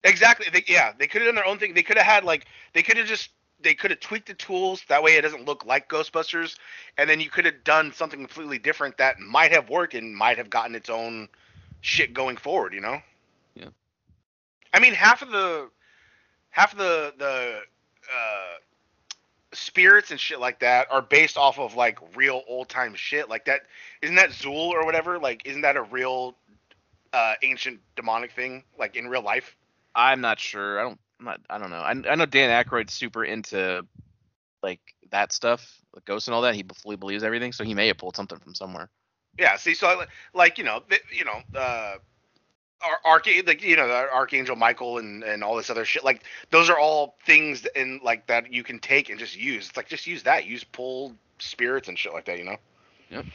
Exactly. 0.03 0.47
They, 0.51 0.65
yeah, 0.67 0.91
they 0.97 1.07
could 1.07 1.21
have 1.21 1.29
done 1.29 1.35
their 1.35 1.45
own 1.45 1.57
thing. 1.57 1.73
They 1.73 1.83
could 1.83 1.97
have 1.97 2.05
had 2.05 2.23
like 2.25 2.47
they 2.73 2.83
could 2.83 2.97
have 2.97 3.07
just 3.07 3.29
they 3.61 3.73
could 3.75 3.91
have 3.91 4.01
tweaked 4.01 4.27
the 4.27 4.33
tools 4.33 4.83
that 4.89 5.01
way 5.01 5.15
it 5.15 5.21
doesn't 5.21 5.45
look 5.45 5.65
like 5.65 5.87
Ghostbusters, 5.89 6.57
and 6.97 7.09
then 7.09 7.21
you 7.21 7.29
could 7.29 7.45
have 7.45 7.63
done 7.63 7.93
something 7.93 8.19
completely 8.19 8.59
different 8.59 8.97
that 8.97 9.19
might 9.19 9.51
have 9.53 9.69
worked 9.69 9.93
and 9.95 10.13
might 10.15 10.37
have 10.37 10.49
gotten 10.49 10.75
its 10.75 10.89
own 10.89 11.29
shit 11.87 12.13
going 12.13 12.37
forward. 12.37 12.73
You 12.73 12.81
know? 12.81 13.01
Yeah. 13.55 13.69
I 14.73 14.79
mean, 14.79 14.93
half 14.93 15.21
of 15.21 15.31
the 15.31 15.69
half 16.49 16.73
of 16.73 16.77
the 16.77 17.13
the 17.17 17.59
uh, 18.13 18.55
spirits 19.53 20.11
and 20.11 20.19
shit 20.19 20.39
like 20.39 20.59
that 20.59 20.91
are 20.91 21.01
based 21.01 21.37
off 21.37 21.59
of 21.59 21.75
like 21.75 21.99
real 22.15 22.43
old 22.47 22.69
time 22.69 22.93
shit 22.95 23.29
like 23.29 23.45
that. 23.45 23.61
Isn't 24.01 24.15
that 24.15 24.31
Zuul 24.31 24.69
or 24.69 24.85
whatever? 24.85 25.19
Like, 25.19 25.45
isn't 25.45 25.61
that 25.61 25.77
a 25.77 25.83
real 25.83 26.35
uh, 27.13 27.33
ancient 27.41 27.79
demonic 27.95 28.31
thing 28.31 28.63
like 28.77 28.95
in 28.95 29.07
real 29.07 29.23
life? 29.23 29.55
I'm 29.95 30.21
not 30.21 30.39
sure. 30.39 30.79
I 30.79 30.83
don't. 30.83 30.99
I'm 31.19 31.25
not. 31.25 31.41
I 31.49 31.57
don't 31.57 31.71
know. 31.71 31.77
I, 31.77 31.91
I 32.11 32.15
know 32.15 32.25
Dan 32.25 32.63
Aykroyd's 32.63 32.93
super 32.93 33.23
into 33.23 33.83
like 34.61 34.81
that 35.09 35.31
stuff, 35.31 35.81
like 35.95 36.05
ghosts 36.05 36.27
and 36.27 36.35
all 36.35 36.41
that. 36.41 36.53
He 36.53 36.63
fully 36.75 36.95
believes 36.95 37.23
everything, 37.23 37.53
so 37.53 37.63
he 37.63 37.73
may 37.73 37.87
have 37.87 37.97
pulled 37.97 38.15
something 38.15 38.37
from 38.37 38.53
somewhere. 38.53 38.89
Yeah, 39.37 39.55
see, 39.57 39.73
so 39.73 40.03
like 40.33 40.57
you 40.57 40.63
know, 40.63 40.81
you 41.15 41.25
know, 41.25 41.41
uh, 41.59 41.97
Ar- 42.81 43.01
Arch- 43.05 43.45
like 43.45 43.63
you 43.63 43.75
know, 43.75 43.87
the 43.87 44.11
Archangel 44.13 44.55
Michael 44.55 44.97
and 44.99 45.23
and 45.23 45.43
all 45.43 45.55
this 45.55 45.69
other 45.69 45.85
shit. 45.85 46.03
Like 46.03 46.23
those 46.51 46.69
are 46.69 46.77
all 46.79 47.15
things 47.25 47.65
in 47.75 47.99
like 48.03 48.27
that 48.27 48.51
you 48.53 48.63
can 48.63 48.79
take 48.79 49.09
and 49.09 49.19
just 49.19 49.37
use. 49.37 49.69
It's 49.69 49.77
like 49.77 49.87
just 49.87 50.07
use 50.07 50.23
that. 50.23 50.45
Use 50.45 50.63
pull 50.63 51.13
spirits 51.39 51.87
and 51.87 51.97
shit 51.97 52.13
like 52.13 52.25
that. 52.25 52.37
You 52.37 52.45
know. 52.45 52.57
Yep. 53.09 53.25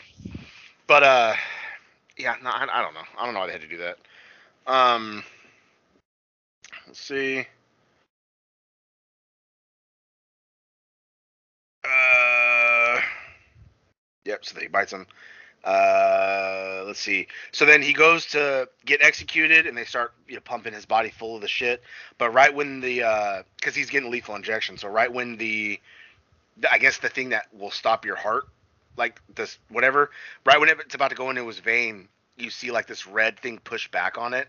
But 0.86 1.02
uh, 1.02 1.34
yeah, 2.18 2.36
no, 2.42 2.50
I, 2.50 2.66
I 2.72 2.82
don't 2.82 2.94
know. 2.94 3.00
I 3.18 3.24
don't 3.24 3.34
know 3.34 3.40
why 3.40 3.46
they 3.46 3.52
had 3.52 3.62
to 3.62 3.68
do 3.68 3.78
that. 3.78 3.98
Um, 4.66 5.24
let's 6.86 7.00
see. 7.00 7.46
Uh, 11.84 13.00
yep. 14.24 14.44
So 14.44 14.58
they 14.58 14.68
bites 14.68 14.92
him. 14.92 15.06
Uh, 15.64 16.82
let's 16.86 16.98
see. 16.98 17.28
So 17.52 17.64
then 17.64 17.82
he 17.82 17.92
goes 17.92 18.26
to 18.26 18.68
get 18.84 19.00
executed, 19.00 19.66
and 19.66 19.76
they 19.76 19.84
start 19.84 20.12
you 20.26 20.34
know 20.34 20.40
pumping 20.40 20.72
his 20.72 20.86
body 20.86 21.10
full 21.10 21.36
of 21.36 21.42
the 21.42 21.48
shit. 21.48 21.82
But 22.18 22.30
right 22.30 22.52
when 22.52 22.80
the 22.80 23.02
uh, 23.04 23.42
because 23.56 23.74
he's 23.74 23.90
getting 23.90 24.10
lethal 24.10 24.34
injection, 24.34 24.76
so 24.76 24.88
right 24.88 25.12
when 25.12 25.36
the, 25.36 25.80
the 26.56 26.72
I 26.72 26.78
guess 26.78 26.98
the 26.98 27.08
thing 27.08 27.28
that 27.30 27.46
will 27.52 27.70
stop 27.70 28.04
your 28.04 28.16
heart, 28.16 28.44
like 28.96 29.20
this 29.34 29.58
whatever, 29.68 30.10
right 30.44 30.58
when 30.58 30.68
it's 30.68 30.94
about 30.94 31.10
to 31.10 31.16
go 31.16 31.30
into 31.30 31.46
his 31.46 31.60
vein, 31.60 32.08
you 32.36 32.50
see 32.50 32.72
like 32.72 32.86
this 32.86 33.06
red 33.06 33.38
thing 33.38 33.58
push 33.58 33.88
back 33.88 34.18
on 34.18 34.34
it. 34.34 34.48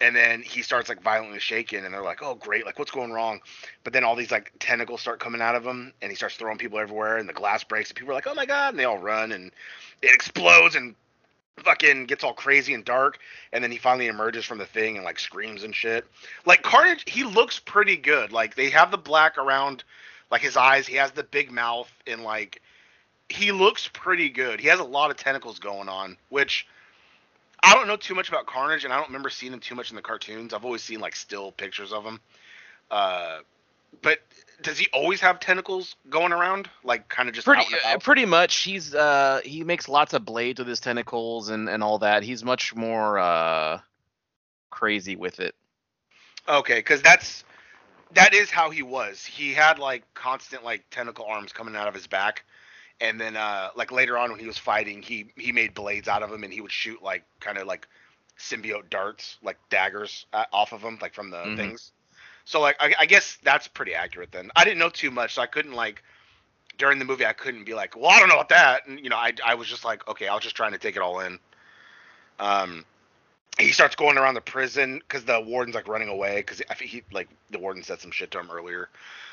And 0.00 0.14
then 0.14 0.42
he 0.42 0.60
starts 0.60 0.90
like 0.90 1.02
violently 1.02 1.40
shaking, 1.40 1.84
and 1.84 1.94
they're 1.94 2.02
like, 2.02 2.22
"Oh, 2.22 2.34
great! 2.34 2.66
Like, 2.66 2.78
what's 2.78 2.90
going 2.90 3.12
wrong?" 3.12 3.40
But 3.82 3.94
then 3.94 4.04
all 4.04 4.14
these 4.14 4.30
like 4.30 4.52
tentacles 4.58 5.00
start 5.00 5.20
coming 5.20 5.40
out 5.40 5.54
of 5.54 5.66
him, 5.66 5.92
and 6.02 6.10
he 6.12 6.16
starts 6.16 6.36
throwing 6.36 6.58
people 6.58 6.78
everywhere, 6.78 7.16
and 7.16 7.28
the 7.28 7.32
glass 7.32 7.64
breaks, 7.64 7.88
and 7.88 7.96
people 7.96 8.12
are 8.12 8.14
like, 8.14 8.26
"Oh 8.26 8.34
my 8.34 8.44
god!" 8.44 8.70
And 8.70 8.78
they 8.78 8.84
all 8.84 8.98
run, 8.98 9.32
and 9.32 9.52
it 10.02 10.12
explodes 10.12 10.74
and 10.74 10.94
fucking 11.64 12.04
gets 12.04 12.22
all 12.22 12.34
crazy 12.34 12.74
and 12.74 12.84
dark 12.84 13.18
and 13.52 13.64
then 13.64 13.70
he 13.70 13.78
finally 13.78 14.08
emerges 14.08 14.44
from 14.44 14.58
the 14.58 14.66
thing 14.66 14.96
and 14.96 15.04
like 15.04 15.18
screams 15.18 15.62
and 15.62 15.74
shit 15.74 16.04
like 16.44 16.62
carnage 16.62 17.02
he 17.06 17.24
looks 17.24 17.58
pretty 17.58 17.96
good 17.96 18.30
like 18.30 18.54
they 18.54 18.68
have 18.68 18.90
the 18.90 18.98
black 18.98 19.38
around 19.38 19.82
like 20.30 20.42
his 20.42 20.56
eyes 20.56 20.86
he 20.86 20.96
has 20.96 21.12
the 21.12 21.22
big 21.22 21.50
mouth 21.50 21.90
and 22.06 22.22
like 22.22 22.60
he 23.28 23.52
looks 23.52 23.88
pretty 23.92 24.28
good 24.28 24.60
he 24.60 24.68
has 24.68 24.80
a 24.80 24.84
lot 24.84 25.10
of 25.10 25.16
tentacles 25.16 25.58
going 25.58 25.88
on 25.88 26.16
which 26.28 26.66
i 27.62 27.74
don't 27.74 27.86
know 27.86 27.96
too 27.96 28.14
much 28.14 28.28
about 28.28 28.46
carnage 28.46 28.84
and 28.84 28.92
i 28.92 28.96
don't 28.96 29.08
remember 29.08 29.30
seeing 29.30 29.52
him 29.52 29.60
too 29.60 29.74
much 29.74 29.90
in 29.90 29.96
the 29.96 30.02
cartoons 30.02 30.52
i've 30.54 30.64
always 30.64 30.82
seen 30.82 31.00
like 31.00 31.16
still 31.16 31.52
pictures 31.52 31.92
of 31.92 32.04
him 32.04 32.20
uh 32.90 33.38
but 34.02 34.18
does 34.62 34.78
he 34.78 34.88
always 34.92 35.20
have 35.20 35.40
tentacles 35.40 35.96
going 36.08 36.32
around 36.32 36.68
like 36.82 37.08
kind 37.08 37.28
of 37.28 37.34
just 37.34 37.46
Pretty, 37.46 37.62
uh, 37.74 37.90
about? 37.90 38.02
pretty 38.02 38.24
much. 38.24 38.56
He's 38.56 38.94
uh 38.94 39.40
he 39.44 39.64
makes 39.64 39.88
lots 39.88 40.14
of 40.14 40.24
blades 40.24 40.58
with 40.58 40.68
his 40.68 40.80
tentacles 40.80 41.50
and 41.50 41.68
and 41.68 41.82
all 41.82 41.98
that. 41.98 42.22
He's 42.22 42.44
much 42.44 42.74
more 42.74 43.18
uh 43.18 43.80
crazy 44.70 45.16
with 45.16 45.40
it. 45.40 45.54
Okay, 46.48 46.78
because 46.78 47.02
that's 47.02 47.44
that 48.14 48.34
is 48.34 48.50
how 48.50 48.70
he 48.70 48.82
was. 48.82 49.24
He 49.24 49.52
had 49.52 49.78
like 49.78 50.02
constant 50.14 50.64
like 50.64 50.84
tentacle 50.90 51.26
arms 51.26 51.52
coming 51.52 51.76
out 51.76 51.88
of 51.88 51.94
his 51.94 52.06
back, 52.06 52.44
and 53.00 53.20
then 53.20 53.36
uh 53.36 53.70
like 53.76 53.92
later 53.92 54.18
on 54.18 54.30
when 54.30 54.40
he 54.40 54.46
was 54.46 54.58
fighting, 54.58 55.02
he 55.02 55.32
he 55.36 55.52
made 55.52 55.74
blades 55.74 56.08
out 56.08 56.22
of 56.22 56.30
them 56.30 56.44
and 56.44 56.52
he 56.52 56.60
would 56.60 56.72
shoot 56.72 57.02
like 57.02 57.24
kind 57.40 57.58
of 57.58 57.66
like 57.66 57.88
symbiote 58.38 58.90
darts, 58.90 59.36
like 59.42 59.58
daggers 59.70 60.26
uh, 60.32 60.44
off 60.52 60.72
of 60.72 60.82
them, 60.82 60.98
like 61.00 61.14
from 61.14 61.30
the 61.30 61.50
Mhm. 61.50 61.56
things. 61.56 61.92
So 62.44 62.60
like 62.60 62.76
I, 62.80 62.94
I 63.00 63.06
guess 63.06 63.38
that's 63.42 63.68
pretty 63.68 63.94
accurate 63.94 64.32
then. 64.32 64.50
I 64.56 64.64
didn't 64.64 64.78
know 64.78 64.90
too 64.90 65.10
much, 65.10 65.34
so 65.34 65.42
I 65.42 65.46
couldn't 65.46 65.72
like 65.74 66.02
during 66.78 66.98
the 66.98 67.04
movie 67.04 67.26
I 67.26 67.32
couldn't 67.32 67.64
be 67.64 67.74
like, 67.74 67.96
well 67.96 68.10
I 68.10 68.18
don't 68.20 68.28
know 68.28 68.36
about 68.36 68.50
that, 68.50 68.86
and 68.86 68.98
you 69.00 69.10
know 69.10 69.16
I 69.16 69.32
I 69.44 69.54
was 69.54 69.68
just 69.68 69.84
like 69.84 70.06
okay 70.08 70.28
I 70.28 70.34
was 70.34 70.42
just 70.42 70.56
trying 70.56 70.72
to 70.72 70.78
take 70.78 70.96
it 70.96 71.02
all 71.02 71.20
in. 71.20 71.38
Um, 72.38 72.84
he 73.58 73.72
starts 73.72 73.96
going 73.96 74.18
around 74.18 74.34
the 74.34 74.40
prison 74.40 74.98
because 74.98 75.24
the 75.24 75.40
warden's 75.40 75.74
like 75.74 75.88
running 75.88 76.08
away 76.08 76.36
because 76.38 76.62
he 76.80 77.02
like 77.12 77.28
the 77.50 77.58
warden 77.58 77.82
said 77.82 78.00
some 78.00 78.10
shit 78.10 78.30
to 78.32 78.38
him 78.40 78.50
earlier. 78.50 78.88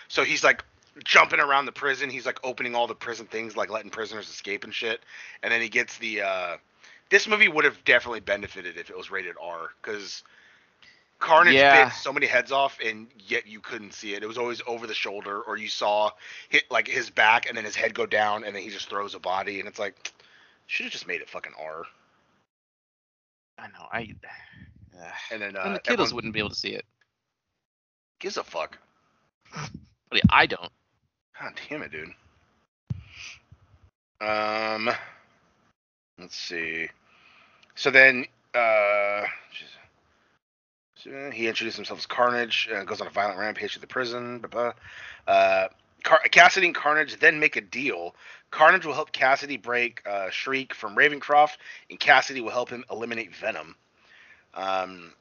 So 0.08 0.24
he's 0.24 0.43
like 0.43 0.63
jumping 1.03 1.39
around 1.39 1.65
the 1.65 1.71
prison. 1.71 2.09
He's 2.09 2.25
like 2.25 2.39
opening 2.43 2.75
all 2.75 2.88
the 2.88 2.95
prison 2.95 3.25
things, 3.25 3.55
like 3.55 3.69
letting 3.69 3.91
prisoners 3.91 4.29
escape 4.29 4.63
and 4.63 4.73
shit. 4.73 5.01
And 5.43 5.51
then 5.51 5.62
he 5.62 5.69
gets 5.69 5.97
the. 5.97 6.21
uh 6.21 6.57
This 7.09 7.27
movie 7.27 7.47
would 7.47 7.65
have 7.65 7.83
definitely 7.85 8.21
benefited 8.21 8.77
if 8.77 8.89
it 8.89 8.97
was 8.97 9.12
rated 9.12 9.35
R 9.41 9.69
because 9.81 10.23
Carnage 11.19 11.55
Yeah. 11.55 11.69
bit 11.69 11.93
so 11.93 12.12
many 12.12 12.27
heads 12.27 12.51
off, 12.51 12.79
and 12.83 13.07
yet 13.27 13.47
you 13.47 13.62
couldn't 13.62 13.93
see 13.93 14.13
it. 14.13 14.23
It 14.23 14.27
was 14.27 14.38
always 14.38 14.62
over 14.67 14.88
the 14.88 14.93
shoulder, 14.93 15.41
or 15.41 15.57
you 15.57 15.69
saw 15.69 16.12
hit 16.50 16.69
like 16.69 16.88
his 16.88 17.09
back, 17.09 17.47
and 17.47 17.57
then 17.57 17.63
his 17.65 17.75
head 17.75 17.93
go 17.93 18.05
down, 18.05 18.43
and 18.43 18.55
then 18.55 18.62
he 18.63 18.69
just 18.69 18.89
throws 18.89 19.15
a 19.15 19.19
body, 19.19 19.59
and 19.59 19.67
it's 19.67 19.79
like 19.79 20.12
should 20.67 20.85
have 20.85 20.93
just 20.93 21.07
made 21.07 21.21
it 21.21 21.29
fucking 21.29 21.53
R. 21.59 21.85
I 23.57 23.67
know. 23.67 23.88
I 23.91 24.15
uh, 24.97 25.12
And 25.31 25.41
then 25.41 25.55
uh, 25.55 25.62
and 25.63 25.75
the 25.75 25.79
kiddos 25.79 26.12
everyone 26.12 26.13
wouldn't 26.13 26.33
be 26.33 26.39
able 26.39 26.50
to 26.50 26.55
see 26.55 26.73
it. 26.73 26.85
gives 28.19 28.38
a 28.38 28.43
fuck. 28.43 28.77
But 30.09 30.21
I 30.29 30.45
don't. 30.47 30.71
God 31.39 31.53
damn 31.69 31.81
it, 31.81 31.91
dude. 31.91 32.09
Um, 34.21 34.89
let's 36.19 36.35
see. 36.35 36.87
So 37.75 37.91
then, 37.91 38.25
uh, 38.53 39.23
he 41.33 41.47
introduces 41.47 41.75
himself 41.75 41.99
as 41.99 42.05
Carnage 42.05 42.69
and 42.71 42.87
goes 42.87 43.01
on 43.01 43.07
a 43.07 43.09
violent 43.09 43.37
rampage 43.37 43.73
to 43.73 43.79
the 43.79 43.87
prison. 43.87 44.39
Blah, 44.39 44.49
blah. 44.49 45.33
Uh, 45.33 45.67
Car- 46.03 46.21
Cassidy 46.31 46.67
and 46.67 46.75
Carnage 46.75 47.17
then 47.19 47.39
make 47.39 47.55
a 47.55 47.61
deal. 47.61 48.15
Carnage 48.51 48.85
will 48.85 48.93
help 48.93 49.11
Cassidy 49.11 49.57
break 49.57 50.01
uh, 50.07 50.29
Shriek 50.29 50.73
from 50.73 50.95
Ravencroft, 50.95 51.57
and 51.89 51.99
Cassidy 51.99 52.41
will 52.41 52.51
help 52.51 52.69
him 52.69 52.85
eliminate 52.91 53.35
Venom. 53.35 53.75
Um, 54.53 55.13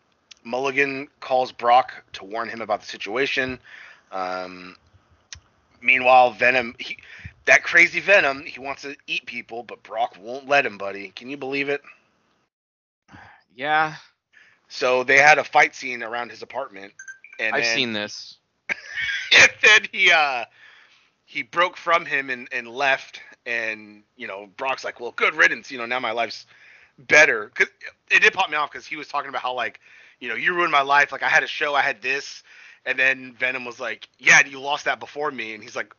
Mulligan 0.44 1.08
calls 1.20 1.52
Brock 1.52 2.04
to 2.14 2.24
warn 2.24 2.48
him 2.48 2.60
about 2.60 2.80
the 2.80 2.86
situation. 2.86 3.58
Um, 4.10 4.76
meanwhile, 5.82 6.32
Venom, 6.32 6.74
he, 6.78 6.98
that 7.46 7.62
crazy 7.64 8.00
Venom, 8.00 8.44
he 8.46 8.60
wants 8.60 8.82
to 8.82 8.96
eat 9.06 9.26
people, 9.26 9.62
but 9.62 9.82
Brock 9.82 10.16
won't 10.20 10.48
let 10.48 10.66
him, 10.66 10.78
buddy. 10.78 11.10
Can 11.10 11.28
you 11.30 11.36
believe 11.36 11.68
it? 11.68 11.82
Yeah, 13.54 13.94
So 14.68 15.04
they 15.04 15.18
had 15.18 15.38
a 15.38 15.44
fight 15.44 15.74
scene 15.74 16.02
around 16.02 16.30
his 16.30 16.42
apartment, 16.42 16.92
and 17.38 17.56
I've 17.56 17.66
then, 17.66 17.80
seen 17.80 17.92
this. 17.92 18.38
and 19.32 19.50
then 19.62 19.80
he 19.92 20.10
uh 20.10 20.44
he 21.24 21.42
broke 21.42 21.76
from 21.76 22.04
him 22.06 22.30
and, 22.30 22.48
and 22.52 22.68
left 22.68 23.20
and 23.46 24.02
you 24.16 24.26
know 24.26 24.48
brock's 24.56 24.84
like 24.84 25.00
well 25.00 25.12
good 25.12 25.34
riddance 25.34 25.70
you 25.70 25.78
know 25.78 25.86
now 25.86 26.00
my 26.00 26.12
life's 26.12 26.46
better 26.98 27.46
because 27.46 27.68
it 28.10 28.22
did 28.22 28.32
pop 28.32 28.50
me 28.50 28.56
off 28.56 28.70
because 28.70 28.86
he 28.86 28.96
was 28.96 29.08
talking 29.08 29.28
about 29.28 29.42
how 29.42 29.54
like 29.54 29.80
you 30.20 30.28
know 30.28 30.34
you 30.34 30.54
ruined 30.54 30.72
my 30.72 30.82
life 30.82 31.12
like 31.12 31.22
i 31.22 31.28
had 31.28 31.42
a 31.42 31.46
show 31.48 31.74
i 31.74 31.82
had 31.82 32.02
this 32.02 32.42
and 32.84 32.98
then 32.98 33.34
venom 33.38 33.64
was 33.64 33.78
like 33.80 34.08
yeah 34.18 34.44
you 34.46 34.60
lost 34.60 34.84
that 34.86 35.00
before 35.00 35.30
me. 35.30 35.54
And 35.54 35.62
he's 35.62 35.76
like 35.76 35.92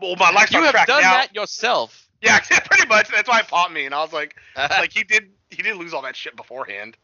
well 0.00 0.16
my 0.16 0.30
life's 0.30 0.52
You 0.52 0.58
on 0.58 0.64
have 0.64 0.72
track 0.72 0.86
done 0.86 1.02
now 1.02 1.12
that 1.14 1.34
yourself. 1.34 2.08
yeah 2.22 2.38
pretty 2.66 2.86
much. 2.86 3.08
That's 3.10 3.28
why 3.28 3.40
it 3.40 3.48
popped 3.48 3.72
me. 3.72 3.84
And 3.86 3.94
i 3.94 4.02
was 4.02 4.12
like 4.12 4.36
like 4.56 4.92
he 4.92 5.04
did 5.04 5.30
he 5.50 5.62
did 5.62 5.76
lose 5.76 5.92
all 5.94 6.02
that 6.02 6.16
shit 6.16 6.36
beforehand. 6.36 6.96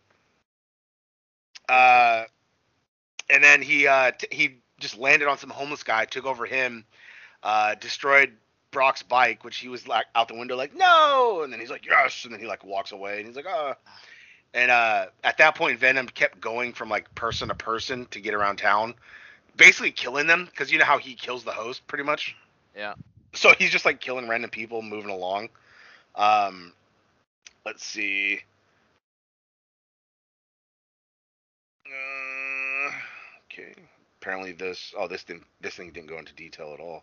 Uh, 1.69 2.25
and 3.31 3.43
then 3.43 3.63
he 3.63 3.87
uh 3.87 4.11
t- 4.13 4.29
he 4.31 4.57
just 4.81 4.99
landed 4.99 5.29
on 5.29 5.39
some 5.39 5.51
homeless 5.51 5.83
guy, 5.83 6.05
took 6.05 6.27
over 6.27 6.45
him, 6.45 6.85
uh, 7.43 7.75
destroyed 7.77 8.33
Brock's 8.71 9.03
bike, 9.03 9.45
which 9.45 9.57
he 9.57 9.69
was 9.69 9.89
like 9.89 10.05
out 10.15 10.29
the 10.29 10.35
window 10.35 10.57
like 10.57 10.75
no, 10.75 11.43
and 11.43 11.53
then 11.53 11.61
he's 11.61 11.71
like 11.71 11.87
yes, 11.87 12.25
and 12.25 12.33
then 12.35 12.41
he 12.41 12.47
like 12.47 12.65
walks 12.65 12.93
away. 12.93 13.19
And 13.19 13.27
he's 13.27 13.37
like 13.37 13.47
uh. 13.47 13.75
And 14.55 14.71
uh, 14.71 15.07
at 15.25 15.39
that 15.39 15.57
point, 15.57 15.81
Venom 15.81 16.07
kept 16.07 16.41
going 16.41 16.73
from 16.73 16.89
like 16.89 17.13
person 17.17 17.49
to 17.49 17.55
person 17.55 18.07
to 18.13 18.21
get 18.21 18.35
around 18.35 18.57
town, 18.57 18.95
basically 19.57 19.91
killing 19.91 20.29
them 20.29 20.47
because 20.47 20.71
you 20.71 20.79
know 20.79 20.85
how 20.85 20.99
he 20.99 21.15
kills 21.15 21.43
the 21.43 21.51
host 21.51 21.85
pretty 21.89 22.05
much. 22.05 22.37
Yeah. 22.77 22.95
So 23.35 23.53
he's 23.59 23.71
just 23.71 23.85
like 23.85 24.01
killing 24.01 24.29
random 24.29 24.51
people, 24.51 24.81
moving 24.81 25.11
along. 25.11 25.49
Um, 26.15 26.73
let's 27.67 27.85
see. 27.85 28.41
Uh, 31.87 32.93
okay. 33.53 33.75
Apparently 34.23 34.53
this 34.53 34.95
oh 34.97 35.09
this 35.09 35.25
didn't 35.25 35.45
this 35.61 35.75
thing 35.75 35.91
didn't 35.91 36.09
go 36.09 36.19
into 36.19 36.33
detail 36.33 36.73
at 36.73 36.81
all. 36.81 37.03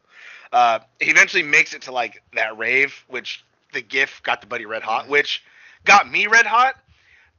Uh, 0.54 0.80
he 1.02 1.12
eventually 1.12 1.44
makes 1.44 1.74
it 1.74 1.82
to 1.84 1.92
like 1.92 2.24
that 2.34 2.58
rave, 2.58 3.04
which 3.10 3.44
the 3.74 3.82
GIF 3.82 4.24
got 4.24 4.40
the 4.40 4.48
buddy 4.48 4.66
red 4.66 4.84
hot, 4.84 5.10
which 5.10 5.44
got 5.84 6.10
me 6.10 6.28
red 6.28 6.46
hot 6.46 6.76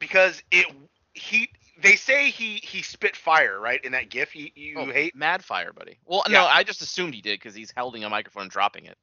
because 0.02 0.42
it 0.50 0.66
he 1.14 1.48
they 1.80 1.94
say 1.94 2.28
he 2.28 2.56
he 2.56 2.82
spit 2.82 3.16
fire 3.16 3.58
right 3.58 3.82
in 3.84 3.92
that 3.92 4.10
GIF 4.10 4.34
you 4.34 4.50
you 4.54 4.78
Oh, 4.78 4.86
hate. 4.86 5.14
Mad 5.14 5.44
Fire, 5.44 5.72
buddy. 5.72 5.96
Well, 6.04 6.24
Yeah. 6.26 6.40
no, 6.40 6.46
I 6.46 6.64
just 6.64 6.82
assumed 6.82 7.14
he 7.14 7.22
did 7.22 7.38
because 7.38 7.54
he's 7.54 7.72
holding 7.74 8.02
a 8.04 8.10
microphone 8.10 8.42
and 8.42 8.50
dropping 8.50 8.84
it. 8.86 8.98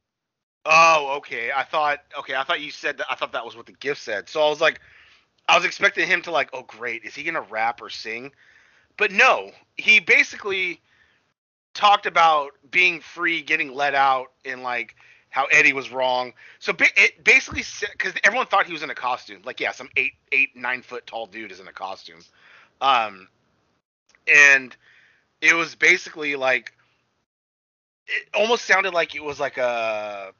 Oh, 0.66 1.16
okay. 1.18 1.52
I 1.56 1.64
thought 1.64 2.00
okay, 2.20 2.36
I 2.36 2.44
thought 2.44 2.60
you 2.60 2.70
said 2.70 2.98
that 2.98 3.08
I 3.10 3.16
thought 3.16 3.32
that 3.32 3.46
was 3.46 3.56
what 3.56 3.66
the 3.66 3.72
gif 3.72 3.98
said. 3.98 4.28
So 4.30 4.46
I 4.46 4.50
was 4.50 4.60
like 4.62 4.82
I 5.48 5.56
was 5.56 5.66
expecting 5.66 6.06
him 6.06 6.22
to 6.24 6.32
like, 6.32 6.50
oh 6.54 6.64
great, 6.64 7.04
is 7.06 7.16
he 7.16 7.24
gonna 7.24 7.42
rap 7.42 7.82
or 7.82 7.90
sing? 7.90 8.34
But 8.98 9.12
no, 9.12 9.52
he 9.78 10.02
basically 10.02 10.82
talked 11.74 12.06
about 12.06 12.52
being 12.70 13.00
free, 13.00 13.42
getting 13.42 13.74
let 13.74 13.96
out, 13.96 14.34
and 14.44 14.64
like 14.64 14.96
how 15.30 15.46
Eddie 15.46 15.74
was 15.74 15.92
wrong. 15.92 16.34
So 16.60 16.74
it 16.80 17.24
basically 17.24 17.64
because 17.92 18.14
everyone 18.24 18.48
thought 18.48 18.66
he 18.66 18.74
was 18.74 18.84
in 18.84 18.90
a 18.90 18.96
costume. 18.96 19.42
Like 19.44 19.60
yeah, 19.60 19.72
some 19.72 19.90
eight, 19.96 20.14
eight, 20.32 20.56
nine 20.56 20.82
foot 20.82 21.06
tall 21.06 21.28
dude 21.28 21.52
is 21.52 21.60
in 21.60 21.68
a 21.68 21.74
costume. 21.74 22.20
Um, 22.82 23.28
and 24.28 24.76
it 25.42 25.54
was 25.54 25.76
basically 25.76 26.36
like 26.36 26.74
it 28.08 28.28
almost 28.34 28.66
sounded 28.66 28.94
like 28.94 29.16
it 29.16 29.24
was 29.24 29.40
like 29.40 29.58
a 29.58 30.32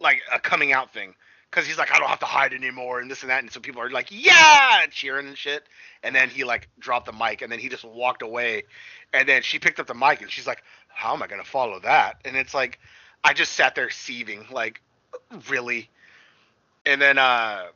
like 0.00 0.20
a 0.32 0.38
coming 0.38 0.72
out 0.72 0.92
thing 0.92 1.14
because 1.50 1.66
he's 1.66 1.78
like 1.78 1.92
I 1.92 1.98
don't 1.98 2.08
have 2.08 2.20
to 2.20 2.26
hide 2.26 2.52
anymore 2.52 3.00
and 3.00 3.10
this 3.10 3.22
and 3.22 3.30
that 3.30 3.42
and 3.42 3.50
so 3.50 3.60
people 3.60 3.82
are 3.82 3.90
like 3.90 4.08
yeah 4.10 4.86
cheering 4.90 5.26
and 5.26 5.36
shit 5.36 5.64
and 6.02 6.14
then 6.14 6.28
he 6.28 6.44
like 6.44 6.68
dropped 6.78 7.06
the 7.06 7.12
mic 7.12 7.42
and 7.42 7.50
then 7.50 7.58
he 7.58 7.68
just 7.68 7.84
walked 7.84 8.22
away 8.22 8.64
and 9.12 9.28
then 9.28 9.42
she 9.42 9.58
picked 9.58 9.80
up 9.80 9.86
the 9.86 9.94
mic 9.94 10.22
and 10.22 10.30
she's 10.30 10.46
like 10.46 10.62
how 10.88 11.12
am 11.12 11.22
I 11.22 11.26
gonna 11.26 11.44
follow 11.44 11.80
that 11.80 12.20
and 12.24 12.36
it's 12.36 12.54
like 12.54 12.78
I 13.24 13.32
just 13.32 13.52
sat 13.52 13.74
there 13.74 13.90
seething 13.90 14.46
like 14.50 14.80
really 15.48 15.88
and 16.84 17.00
then 17.00 17.18
uh 17.18 17.66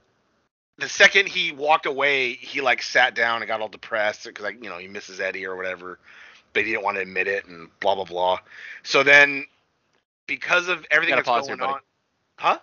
the 0.79 0.89
second 0.89 1.29
he 1.29 1.53
walked 1.53 1.87
away 1.87 2.35
he 2.35 2.61
like 2.61 2.83
sat 2.83 3.15
down 3.15 3.43
and 3.43 3.49
got 3.49 3.61
all 3.61 3.69
depressed 3.69 4.25
because 4.25 4.45
like 4.45 4.63
you 4.63 4.69
know 4.69 4.79
he 4.79 4.89
misses 4.89 5.21
Eddie 5.21 5.47
or 5.47 5.57
whatever 5.57 5.99
but 6.53 6.65
he 6.65 6.71
didn't 6.71 6.85
want 6.85 6.97
to 6.97 7.03
admit 7.03 7.29
it 7.29 7.47
and 7.47 7.69
blah 7.81 7.95
blah 7.95 8.05
blah 8.05 8.39
so 8.83 9.03
then 9.03 9.45
because 10.27 10.69
of 10.69 10.85
everything 10.91 11.15
that's 11.15 11.27
pause 11.27 11.47
going 11.47 11.59
here, 11.59 11.67
buddy. 11.67 11.75
on 11.75 11.81
huh 12.39 12.59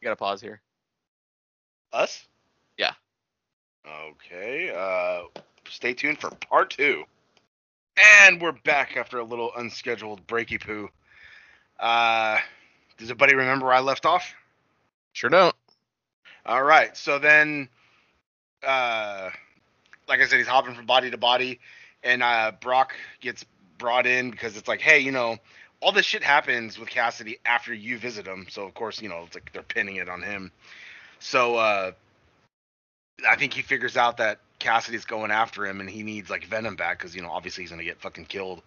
You 0.00 0.06
gotta 0.06 0.16
pause 0.16 0.40
here. 0.40 0.60
us 1.92 2.26
Yeah. 2.78 2.92
Okay. 3.86 4.72
Uh, 4.74 5.22
stay 5.68 5.94
tuned 5.94 6.18
for 6.18 6.30
part 6.30 6.70
two. 6.70 7.04
And 8.24 8.40
we're 8.40 8.52
back 8.52 8.96
after 8.96 9.18
a 9.18 9.24
little 9.24 9.52
unscheduled 9.56 10.26
breaky 10.26 10.60
poo. 10.60 10.88
Uh, 11.80 12.38
does 12.98 13.08
anybody 13.08 13.34
remember 13.34 13.66
where 13.66 13.74
I 13.74 13.80
left 13.80 14.04
off? 14.04 14.34
Sure 15.12 15.30
don't. 15.30 15.54
All 16.46 16.62
right. 16.62 16.96
So 16.96 17.18
then, 17.18 17.68
uh, 18.66 19.30
like 20.08 20.20
I 20.20 20.26
said, 20.26 20.38
he's 20.38 20.46
hopping 20.46 20.74
from 20.74 20.86
body 20.86 21.10
to 21.10 21.16
body, 21.16 21.60
and 22.02 22.22
uh, 22.22 22.52
Brock 22.60 22.94
gets 23.20 23.44
brought 23.78 24.06
in 24.06 24.30
because 24.30 24.56
it's 24.56 24.68
like, 24.68 24.80
hey, 24.80 25.00
you 25.00 25.10
know, 25.10 25.38
all 25.80 25.92
this 25.92 26.06
shit 26.06 26.22
happens 26.22 26.78
with 26.78 26.88
Cassidy 26.90 27.38
after 27.44 27.72
you 27.72 27.98
visit 27.98 28.26
him. 28.26 28.46
So 28.50 28.64
of 28.64 28.74
course, 28.74 29.00
you 29.00 29.08
know, 29.08 29.24
it's 29.26 29.34
like 29.34 29.50
they're 29.52 29.62
pinning 29.62 29.96
it 29.96 30.08
on 30.08 30.22
him. 30.22 30.52
So 31.18 31.56
uh, 31.56 31.92
I 33.28 33.36
think 33.36 33.54
he 33.54 33.62
figures 33.62 33.96
out 33.96 34.18
that 34.18 34.38
Cassidy's 34.58 35.04
going 35.04 35.30
after 35.30 35.66
him, 35.66 35.80
and 35.80 35.88
he 35.88 36.02
needs 36.02 36.30
like 36.30 36.44
Venom 36.44 36.76
back 36.76 36.98
because 36.98 37.16
you 37.16 37.22
know, 37.22 37.30
obviously 37.30 37.64
he's 37.64 37.70
gonna 37.70 37.84
get 37.84 38.00
fucking 38.00 38.26
killed. 38.26 38.62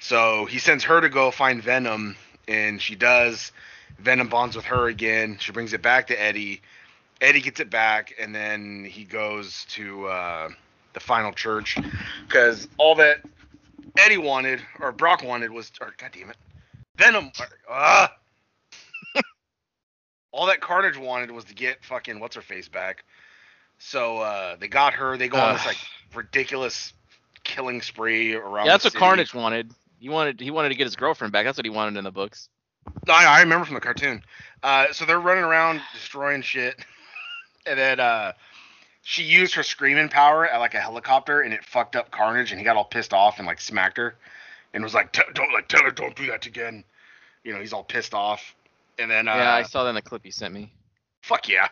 So 0.00 0.44
he 0.46 0.58
sends 0.58 0.84
her 0.84 1.00
to 1.00 1.08
go 1.08 1.30
find 1.30 1.62
Venom, 1.62 2.16
and 2.48 2.80
she 2.80 2.94
does. 2.94 3.52
Venom 3.98 4.28
bonds 4.28 4.56
with 4.56 4.64
her 4.66 4.88
again. 4.88 5.38
She 5.40 5.52
brings 5.52 5.72
it 5.72 5.82
back 5.82 6.08
to 6.08 6.20
Eddie. 6.20 6.60
Eddie 7.20 7.40
gets 7.40 7.60
it 7.60 7.70
back, 7.70 8.14
and 8.20 8.34
then 8.34 8.84
he 8.84 9.04
goes 9.04 9.64
to 9.70 10.06
uh, 10.06 10.48
the 10.92 11.00
final 11.00 11.32
church 11.32 11.78
because 12.26 12.68
all 12.76 12.96
that 12.96 13.18
Eddie 13.98 14.18
wanted 14.18 14.60
or 14.80 14.92
Brock 14.92 15.22
wanted 15.22 15.50
was, 15.52 15.70
or 15.80 15.94
God 15.96 16.10
damn 16.12 16.30
it, 16.30 16.36
Venom. 16.96 17.30
Uh, 17.70 18.08
all 20.32 20.46
that 20.46 20.60
Carnage 20.60 20.98
wanted 20.98 21.30
was 21.30 21.44
to 21.44 21.54
get 21.54 21.84
fucking 21.84 22.18
what's 22.18 22.34
her 22.34 22.42
face 22.42 22.68
back. 22.68 23.04
So 23.78 24.18
uh, 24.18 24.56
they 24.56 24.68
got 24.68 24.94
her. 24.94 25.16
They 25.16 25.28
go 25.28 25.38
on 25.38 25.54
this 25.54 25.66
like 25.66 25.78
ridiculous 26.14 26.92
killing 27.44 27.82
spree 27.82 28.34
around. 28.34 28.66
Yeah, 28.66 28.72
that's 28.72 28.84
what. 28.84 28.94
Carnage 28.94 29.34
wanted. 29.34 29.70
He 29.98 30.08
wanted 30.08 30.40
he 30.40 30.50
wanted 30.50 30.70
to 30.70 30.74
get 30.74 30.84
his 30.84 30.96
girlfriend 30.96 31.32
back. 31.32 31.44
That's 31.46 31.58
what 31.58 31.64
he 31.64 31.70
wanted 31.70 31.96
in 31.98 32.04
the 32.04 32.10
books. 32.12 32.48
I, 33.08 33.26
I 33.26 33.40
remember 33.40 33.64
from 33.64 33.74
the 33.74 33.80
cartoon. 33.80 34.22
Uh, 34.62 34.92
so 34.92 35.04
they're 35.04 35.20
running 35.20 35.44
around 35.44 35.80
destroying 35.92 36.42
shit, 36.42 36.76
and 37.66 37.78
then 37.78 38.00
uh, 38.00 38.32
she 39.02 39.22
used 39.22 39.54
her 39.54 39.62
screaming 39.62 40.08
power 40.08 40.46
at 40.46 40.58
like 40.58 40.74
a 40.74 40.80
helicopter, 40.80 41.40
and 41.40 41.52
it 41.54 41.64
fucked 41.64 41.96
up 41.96 42.10
Carnage, 42.10 42.50
and 42.50 42.58
he 42.58 42.64
got 42.64 42.76
all 42.76 42.84
pissed 42.84 43.12
off 43.12 43.38
and 43.38 43.46
like 43.46 43.60
smacked 43.60 43.96
her, 43.96 44.16
and 44.72 44.82
was 44.82 44.94
like, 44.94 45.12
"Don't 45.12 45.52
like 45.52 45.68
tell 45.68 45.82
her, 45.82 45.90
don't 45.90 46.16
do 46.16 46.26
that 46.26 46.46
again." 46.46 46.84
You 47.44 47.52
know, 47.52 47.60
he's 47.60 47.72
all 47.72 47.84
pissed 47.84 48.14
off, 48.14 48.54
and 48.98 49.10
then 49.10 49.28
uh, 49.28 49.34
yeah, 49.34 49.54
I 49.54 49.62
saw 49.62 49.84
that 49.84 49.90
in 49.90 49.94
the 49.94 50.02
clip 50.02 50.24
you 50.24 50.32
sent 50.32 50.52
me. 50.54 50.72
fuck 51.22 51.48
yeah, 51.48 51.68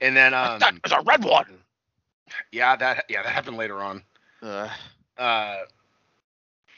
and 0.00 0.16
then 0.16 0.34
um, 0.34 0.58
that 0.60 0.74
is 0.84 0.92
a 0.92 1.02
red 1.02 1.24
one. 1.24 1.58
yeah, 2.52 2.76
that 2.76 3.04
yeah 3.08 3.22
that 3.22 3.32
happened 3.32 3.56
later 3.56 3.82
on. 3.82 4.02
Uh, 4.42 4.68
uh, 5.18 5.56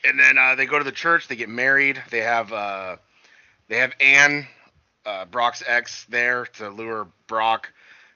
and 0.05 0.19
then 0.19 0.39
uh, 0.39 0.55
they 0.55 0.67
go 0.67 0.79
to 0.79 0.85
the 0.85 0.93
church. 0.93 1.29
They 1.29 1.37
get 1.37 1.49
married. 1.49 2.03
They 2.11 2.21
have 2.21 2.53
uh, 2.53 2.97
they 3.69 3.79
have 3.79 3.93
Anne, 4.01 4.47
uh, 5.07 5.27
Brock's 5.27 5.63
ex, 5.67 6.05
there 6.07 6.47
to 6.59 6.71
lure 6.71 7.09
Brock. 7.27 7.73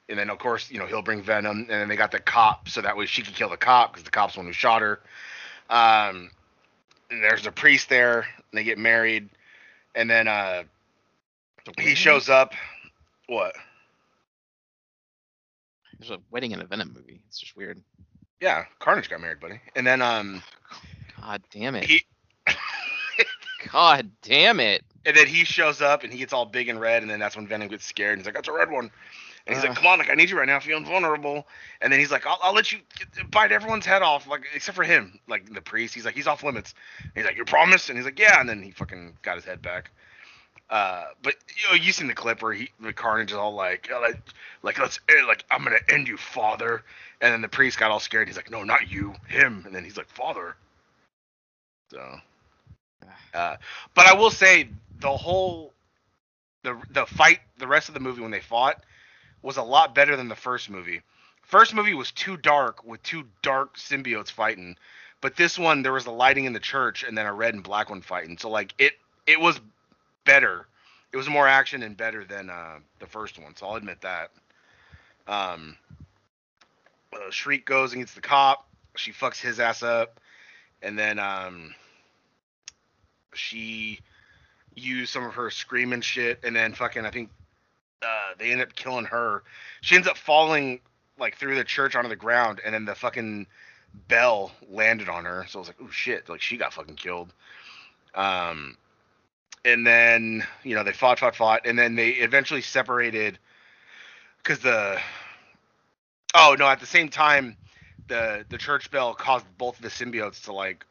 And 0.09 0.19
then 0.19 0.29
of 0.31 0.39
course 0.39 0.71
you 0.71 0.79
know 0.79 0.87
he'll 0.87 1.03
bring 1.03 1.23
Venom. 1.23 1.59
And 1.61 1.71
then 1.71 1.89
they 1.89 1.97
got 1.97 2.11
the 2.11 2.19
cop 2.19 2.69
so 2.69 2.81
that 2.81 2.97
way 2.97 3.07
she 3.07 3.23
can 3.23 3.35
kill 3.35 3.51
the 3.51 3.57
cop 3.57 3.93
because 3.93 4.05
the 4.05 4.11
cop's 4.11 4.35
the 4.35 4.41
one 4.41 4.47
who 4.47 4.53
shot 4.53 4.83
her. 4.83 5.01
Um, 5.71 6.31
and 7.11 7.23
there's 7.23 7.47
a 7.47 7.53
priest 7.53 7.89
there. 7.89 8.21
And 8.21 8.59
they 8.59 8.65
get 8.65 8.79
married. 8.79 9.29
And 9.95 10.11
then 10.11 10.29
uh, 10.29 10.65
he 11.79 11.95
shows 11.95 12.29
up. 12.29 12.53
What? 13.27 13.55
there's 15.99 16.19
a 16.19 16.23
wedding 16.31 16.53
in 16.53 16.61
a 16.61 16.67
Venom 16.67 16.93
movie. 16.95 17.23
It's 17.29 17.39
just 17.39 17.57
weird. 17.57 17.81
Yeah, 18.41 18.65
Carnage 18.79 19.09
got 19.09 19.21
married, 19.21 19.41
buddy. 19.41 19.61
And 19.75 19.87
then 19.87 20.03
um, 20.03 20.43
God 21.25 21.43
damn 21.51 21.75
it. 21.75 21.85
He- 21.85 22.05
God 23.73 24.11
damn 24.23 24.61
it. 24.61 24.85
And 25.07 25.17
then 25.17 25.27
he 25.27 25.45
shows 25.45 25.81
up 25.81 26.03
and 26.05 26.13
he 26.13 26.19
gets 26.19 26.33
all 26.33 26.45
big 26.45 26.69
and 26.69 26.81
red, 26.81 27.03
and 27.03 27.11
then 27.11 27.19
that's 27.19 27.37
when 27.37 27.47
Venom 27.47 27.69
gets 27.69 27.85
scared. 27.85 28.13
And 28.13 28.21
he's 28.21 28.27
like, 28.27 28.35
"That's 28.35 28.49
a 28.49 28.53
red 28.53 28.71
one." 28.71 28.91
And 29.47 29.55
he's 29.55 29.65
Uh. 29.65 29.69
like, 29.69 29.77
"Come 29.77 29.87
on, 29.87 29.99
like 29.99 30.11
I 30.11 30.15
need 30.15 30.31
you 30.31 30.39
right 30.39 30.47
now, 30.47 30.61
feeling 30.61 30.85
vulnerable." 30.85 31.47
And 31.81 31.93
then 31.93 32.01
he's 32.01 32.11
like, 32.11 32.27
"I'll, 32.27 32.39
I'll 32.43 32.53
let 32.55 32.73
you 32.73 32.79
get, 32.99 33.31
bite 33.31 33.53
everyone's 33.53 33.87
head 33.87 34.03
off, 34.03 34.27
like 34.27 34.43
except 34.55 34.77
for 34.77 34.85
him, 34.85 35.19
like 35.29 35.53
the 35.53 35.61
priest." 35.63 35.95
He's 35.95 36.05
like, 36.05 36.15
"He's 36.15 36.27
off 36.27 36.43
limits." 36.43 36.75
And 37.03 37.13
he's 37.17 37.25
like, 37.25 37.37
"You 37.37 37.45
promise?" 37.45 37.89
And 37.89 37.97
he's 37.99 38.05
like, 38.05 38.19
"Yeah." 38.19 38.39
And 38.41 38.49
then 38.49 38.63
he 38.63 38.71
fucking 38.71 39.17
got 39.23 39.37
his 39.37 39.45
head 39.45 39.63
back. 39.63 39.91
Uh, 40.71 41.05
but 41.23 41.35
you 41.57 41.69
know, 41.69 41.83
you 41.83 41.93
seen 41.93 42.07
the 42.07 42.15
clip 42.15 42.43
where 42.43 42.53
he, 42.53 42.71
the 42.81 42.93
Carnage 42.93 43.31
is 43.33 43.37
all 43.37 43.55
like, 43.55 43.89
"Yeah, 43.91 43.99
like, 43.99 44.21
like 44.63 44.79
let's, 44.79 45.01
eh, 45.09 45.25
like 45.27 45.45
I'm 45.51 45.65
gonna 45.65 45.77
end 45.89 46.07
you, 46.09 46.17
Father. 46.17 46.83
And 47.21 47.33
then 47.33 47.43
the 47.43 47.49
priest 47.49 47.79
got 47.79 47.91
all 47.91 48.01
scared. 48.01 48.29
He's 48.29 48.37
like, 48.37 48.51
"No, 48.51 48.63
not 48.63 48.91
you, 48.91 49.15
him." 49.29 49.63
And 49.67 49.75
then 49.75 49.85
he's 49.85 49.97
like, 49.97 50.09
"Father." 50.09 50.57
So, 51.91 52.17
uh, 53.35 53.57
but 53.95 54.07
I 54.07 54.15
will 54.15 54.31
say 54.31 54.69
the 55.01 55.11
whole 55.11 55.73
the 56.63 56.81
the 56.91 57.07
fight, 57.07 57.41
the 57.59 57.67
rest 57.69 57.89
of 57.89 57.95
the 57.95 58.01
movie 58.01 58.23
when 58.23 58.31
they 58.31 58.41
fought 58.41 58.83
was 59.43 59.57
a 59.57 59.63
lot 59.63 59.95
better 59.95 60.17
than 60.17 60.29
the 60.29 60.37
first 60.37 60.71
movie. 60.71 61.03
First 61.43 61.75
movie 61.75 61.95
was 61.95 62.11
too 62.13 62.37
dark 62.37 62.85
with 62.85 63.03
two 63.03 63.25
dark 63.43 63.77
symbiotes 63.77 64.31
fighting, 64.31 64.77
but 65.21 65.37
this 65.37 65.59
one 65.59 65.83
there 65.83 65.93
was 65.93 66.05
the 66.05 66.13
lighting 66.13 66.47
in 66.47 66.53
the 66.53 66.61
church 66.61 67.05
and 67.05 67.17
then 67.17 67.27
a 67.27 67.33
red 67.35 67.55
and 67.55 67.63
black 67.63 67.91
one 67.91 68.03
fighting. 68.03 68.39
So 68.39 68.51
like 68.51 68.75
it 68.79 68.95
it 69.27 69.41
was 69.41 69.61
better. 70.25 70.67
It 71.13 71.17
was 71.17 71.29
more 71.29 71.47
action 71.49 71.83
and 71.83 71.97
better 71.97 72.25
than 72.25 72.51
uh, 72.51 72.81
the 73.01 73.07
first 73.07 73.39
one. 73.39 73.57
So 73.57 73.67
I'll 73.69 73.77
admit 73.77 74.01
that. 74.03 74.31
Um, 75.29 75.77
uh, 77.13 77.31
Shriek 77.31 77.67
goes 77.67 77.93
and 77.93 78.03
gets 78.03 78.15
the 78.15 78.21
cop. 78.21 78.67
She 78.97 79.13
fucks 79.13 79.41
his 79.41 79.61
ass 79.61 79.83
up, 79.83 80.21
and 80.85 80.99
then 80.99 81.19
um, 81.19 81.75
she 83.33 84.01
used 84.75 85.13
some 85.13 85.25
of 85.25 85.35
her 85.35 85.51
screaming 85.51 86.03
shit, 86.03 86.41
and 86.45 86.55
then 86.55 86.75
fucking 86.75 87.05
I 87.05 87.11
think 87.11 87.31
uh, 88.03 88.35
they 88.39 88.53
end 88.53 88.61
up 88.61 88.75
killing 88.75 89.07
her. 89.07 89.43
She 89.81 89.97
ends 89.97 90.07
up 90.07 90.17
falling 90.17 90.81
like 91.19 91.37
through 91.37 91.57
the 91.57 91.65
church 91.65 91.97
onto 91.97 92.09
the 92.09 92.17
ground, 92.17 92.61
and 92.65 92.75
then 92.75 92.85
the 92.85 92.95
fucking 92.95 93.47
bell 94.09 94.53
landed 94.69 95.09
on 95.09 95.25
her. 95.25 95.47
So 95.49 95.59
I 95.59 95.61
was 95.61 95.69
like, 95.69 95.79
oh 95.81 95.91
shit, 95.91 96.29
like 96.29 96.43
she 96.43 96.57
got 96.57 96.75
fucking 96.75 96.97
killed. 96.97 97.33
Um, 98.15 98.77
and 99.65 99.87
then 99.87 100.47
you 100.63 100.75
know 100.75 100.85
they 100.85 100.93
fought, 100.93 101.19
fought, 101.19 101.35
fought, 101.35 101.67
and 101.67 101.79
then 101.79 101.95
they 101.97 102.11
eventually 102.11 102.61
separated 102.61 103.39
because 104.39 104.59
the 104.59 105.01
oh 106.35 106.57
no, 106.59 106.67
at 106.67 106.81
the 106.81 106.87
same 106.87 107.09
time 107.09 107.57
the 108.09 108.45
the 108.49 108.59
church 108.59 108.91
bell 108.91 109.15
caused 109.15 109.47
both 109.59 109.77
of 109.77 109.83
the 109.83 109.89
symbiotes 109.89 110.45
to 110.45 110.53
like 110.53 110.85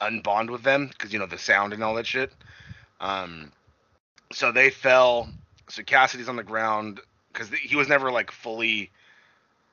unbond 0.00 0.50
with 0.50 0.62
them 0.62 0.88
because 0.88 1.12
you 1.12 1.18
know 1.18 1.26
the 1.26 1.38
sound 1.38 1.72
and 1.72 1.82
all 1.82 1.94
that 1.94 2.06
shit. 2.06 2.32
Um, 3.00 3.52
so 4.32 4.52
they 4.52 4.70
fell. 4.70 5.28
So 5.68 5.82
Cassidy's 5.82 6.28
on 6.28 6.36
the 6.36 6.42
ground 6.42 7.00
because 7.32 7.48
he 7.50 7.76
was 7.76 7.88
never 7.88 8.10
like 8.10 8.30
fully, 8.30 8.90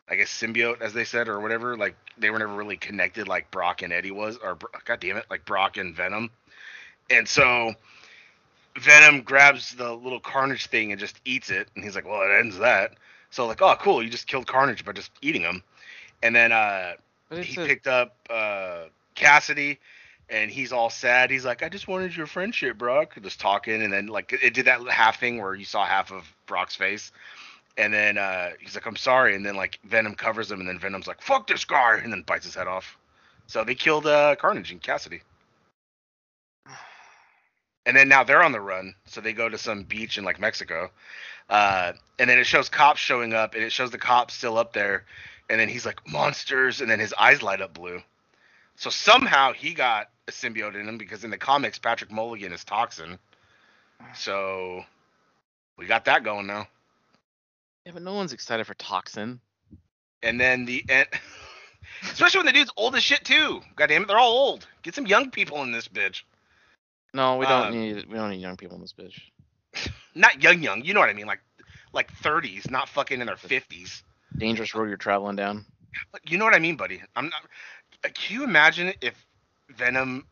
I 0.10 0.15
guess 0.15 0.30
symbiote 0.30 0.82
as 0.82 0.93
they 0.93 1.04
said 1.04 1.28
or 1.28 1.39
whatever. 1.39 1.78
Like 1.78 1.95
they 2.17 2.30
were 2.30 2.39
never 2.39 2.54
really 2.54 2.78
connected 2.78 3.28
like 3.28 3.52
Brock 3.52 3.82
and 3.82 3.91
Eddie 3.91 4.12
was, 4.12 4.38
or 4.38 4.58
God 4.86 5.00
damn 5.00 5.17
it, 5.17 5.26
like 5.30 5.45
Brock 5.45 5.78
and 5.78 5.95
Venom. 5.95 6.30
And 7.10 7.28
so 7.28 7.74
Venom 8.78 9.22
grabs 9.22 9.76
the 9.76 9.93
little 9.93 10.19
Carnage 10.19 10.67
thing 10.67 10.91
and 10.91 11.00
just 11.00 11.19
eats 11.26 11.50
it, 11.50 11.67
and 11.76 11.84
he's 11.84 11.95
like, 11.95 12.06
"Well, 12.06 12.22
it 12.22 12.39
ends 12.39 12.58
that." 12.60 12.93
So 13.32 13.45
like, 13.45 13.62
oh, 13.62 13.76
cool, 13.80 14.02
you 14.04 14.10
just 14.10 14.28
killed 14.28 14.48
Carnage 14.48 14.86
by 14.86 14.93
just 14.93 15.12
eating 15.22 15.41
him. 15.41 15.63
And 16.21 16.36
then 16.36 16.51
uh, 16.51 16.93
he 17.32 17.62
a, 17.62 17.65
picked 17.65 17.88
up 17.88 18.15
uh, 18.29 18.86
Cassidy, 19.15 19.79
and 20.29 20.51
he's 20.51 20.71
all 20.71 20.89
sad. 20.89 21.32
He's 21.32 21.45
like, 21.45 21.63
"I 21.63 21.69
just 21.69 21.88
wanted 21.88 22.15
your 22.15 22.27
friendship, 22.27 22.77
Brock." 22.77 23.17
Just 23.21 23.39
talking, 23.39 23.82
and 23.82 23.91
then 23.91 24.08
like 24.08 24.34
it 24.34 24.53
did 24.53 24.65
that 24.65 24.88
half 24.89 25.19
thing 25.19 25.41
where 25.41 25.55
you 25.55 25.65
saw 25.65 25.86
half 25.86 26.12
of 26.12 26.23
Brock's 26.45 26.75
face, 26.75 27.12
and 27.77 27.93
then 27.93 28.17
uh, 28.17 28.49
he's 28.60 28.75
like, 28.75 28.86
"I'm 28.86 28.95
sorry," 28.95 29.36
and 29.36 29.45
then 29.45 29.55
like 29.55 29.79
Venom 29.84 30.15
covers 30.15 30.51
him, 30.51 30.60
and 30.60 30.67
then 30.67 30.79
Venom's 30.79 31.08
like, 31.08 31.21
"Fuck 31.21 31.47
this 31.47 31.65
guy," 31.65 31.99
and 32.03 32.12
then 32.12 32.23
bites 32.23 32.45
his 32.45 32.55
head 32.55 32.67
off. 32.67 32.97
So 33.47 33.63
they 33.63 33.75
killed 33.75 34.05
uh, 34.05 34.36
Carnage 34.36 34.71
and 34.71 34.82
Cassidy. 34.82 35.21
And 37.86 37.97
then 37.97 38.08
now 38.08 38.23
they're 38.23 38.43
on 38.43 38.51
the 38.51 38.62
run, 38.62 38.93
so 39.05 39.19
they 39.19 39.34
go 39.34 39.49
to 39.49 39.58
some 39.58 39.82
beach 39.82 40.19
in 40.19 40.23
like 40.23 40.39
Mexico. 40.39 40.91
Uh, 41.49 41.93
and 42.19 42.29
then 42.29 42.38
it 42.38 42.45
shows 42.45 42.69
cops 42.69 42.99
showing 42.99 43.34
up, 43.34 43.55
and 43.55 43.63
it 43.63 43.71
shows 43.71 43.89
the 43.89 43.97
cops 43.97 44.36
still 44.36 44.60
up 44.60 44.73
there. 44.73 45.05
And 45.49 45.59
then 45.59 45.67
he's 45.69 45.85
like 45.85 45.99
monsters, 46.07 46.81
and 46.81 46.89
then 46.89 46.99
his 46.99 47.13
eyes 47.13 47.41
light 47.41 47.62
up 47.62 47.73
blue. 47.73 48.01
So 48.75 48.89
somehow 48.89 49.53
he 49.53 49.73
got 49.73 50.09
a 50.27 50.31
symbiote 50.31 50.75
in 50.79 50.88
him 50.88 50.97
because 50.97 51.23
in 51.23 51.31
the 51.31 51.38
comics 51.38 51.79
Patrick 51.79 52.12
Mulligan 52.12 52.53
is 52.53 52.63
Toxin. 52.63 53.17
So 54.13 54.83
we 55.77 55.85
got 55.85 56.05
that 56.05 56.23
going 56.23 56.47
now. 56.47 56.67
yeah, 57.85 57.91
but 57.93 58.01
no 58.03 58.13
one's 58.13 58.33
excited 58.33 58.65
for 58.67 58.75
Toxin. 58.75 59.39
And 60.23 60.39
then 60.39 60.65
the 60.65 60.83
end, 60.88 61.07
especially 62.03 62.39
when 62.39 62.45
the 62.45 62.51
dude's 62.53 62.71
old 62.77 62.95
as 62.95 63.03
shit 63.03 63.25
too. 63.25 63.62
God 63.75 63.88
damn 63.88 64.03
it, 64.03 64.07
they're 64.07 64.17
all 64.19 64.31
old. 64.49 64.67
Get 64.83 64.95
some 64.95 65.07
young 65.07 65.31
people 65.31 65.62
in 65.63 65.71
this 65.71 65.88
bitch. 65.88 66.21
No, 67.13 67.38
we 67.38 67.45
don't 67.47 67.67
Um, 67.67 67.73
need 67.73 68.05
we 68.07 68.15
don't 68.15 68.29
need 68.29 68.41
young 68.41 68.55
people 68.57 68.75
in 68.75 68.81
this 68.81 68.93
bitch. 68.93 69.19
Not 70.15 70.41
young, 70.43 70.62
young. 70.62 70.83
You 70.83 70.93
know 70.93 70.99
what 70.99 71.09
I 71.09 71.13
mean? 71.13 71.27
Like, 71.27 71.41
like 71.91 72.13
30s, 72.19 72.69
not 72.69 72.88
fucking 72.89 73.19
in 73.19 73.27
their 73.27 73.35
50s. 73.35 74.03
Dangerous 74.39 74.73
road 74.73 74.88
you're 74.88 74.97
traveling 74.97 75.36
down. 75.36 75.65
But 76.12 76.30
you 76.30 76.38
know 76.38 76.45
what 76.45 76.56
I 76.56 76.60
mean, 76.60 76.75
buddy? 76.75 77.02
I'm 77.15 77.30
not. 77.30 78.13
Can 78.13 78.36
you 78.36 78.43
imagine 78.43 78.93
if 79.02 79.13
Venom 79.69 80.25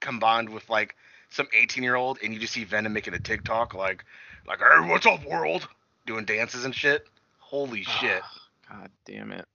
combined 0.00 0.48
with 0.48 0.68
like 0.68 0.96
some 1.30 1.46
18 1.56 1.82
year 1.82 1.94
old 1.94 2.18
and 2.22 2.32
you 2.32 2.40
just 2.40 2.52
see 2.52 2.64
Venom 2.64 2.92
making 2.92 3.14
a 3.14 3.18
TikTok 3.18 3.74
like, 3.74 4.04
like, 4.46 4.58
hey, 4.58 4.88
what's 4.88 5.06
up, 5.06 5.24
world? 5.24 5.68
Doing 6.06 6.24
dances 6.24 6.64
and 6.64 6.74
shit. 6.74 7.06
Holy 7.38 7.84
ah, 7.86 7.98
shit. 8.00 8.22
God 8.68 8.90
damn 9.04 9.32
it. 9.32 9.46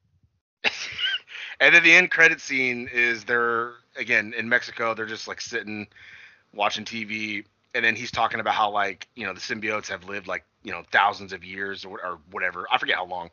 and 1.59 1.75
then 1.75 1.83
the 1.83 1.93
end 1.93 2.11
credit 2.11 2.39
scene 2.39 2.89
is 2.93 3.23
they're 3.23 3.73
again 3.95 4.33
in 4.37 4.47
Mexico. 4.47 4.93
They're 4.93 5.05
just 5.05 5.27
like 5.27 5.41
sitting 5.41 5.87
watching 6.53 6.85
TV, 6.85 7.45
and 7.73 7.83
then 7.85 7.95
he's 7.95 8.11
talking 8.11 8.39
about 8.39 8.53
how 8.53 8.71
like 8.71 9.07
you 9.15 9.25
know 9.25 9.33
the 9.33 9.39
symbiotes 9.39 9.87
have 9.87 10.07
lived 10.07 10.27
like 10.27 10.43
you 10.63 10.71
know 10.71 10.83
thousands 10.91 11.33
of 11.33 11.43
years 11.43 11.85
or, 11.85 12.03
or 12.03 12.19
whatever. 12.31 12.67
I 12.71 12.77
forget 12.77 12.97
how 12.97 13.05
long, 13.05 13.29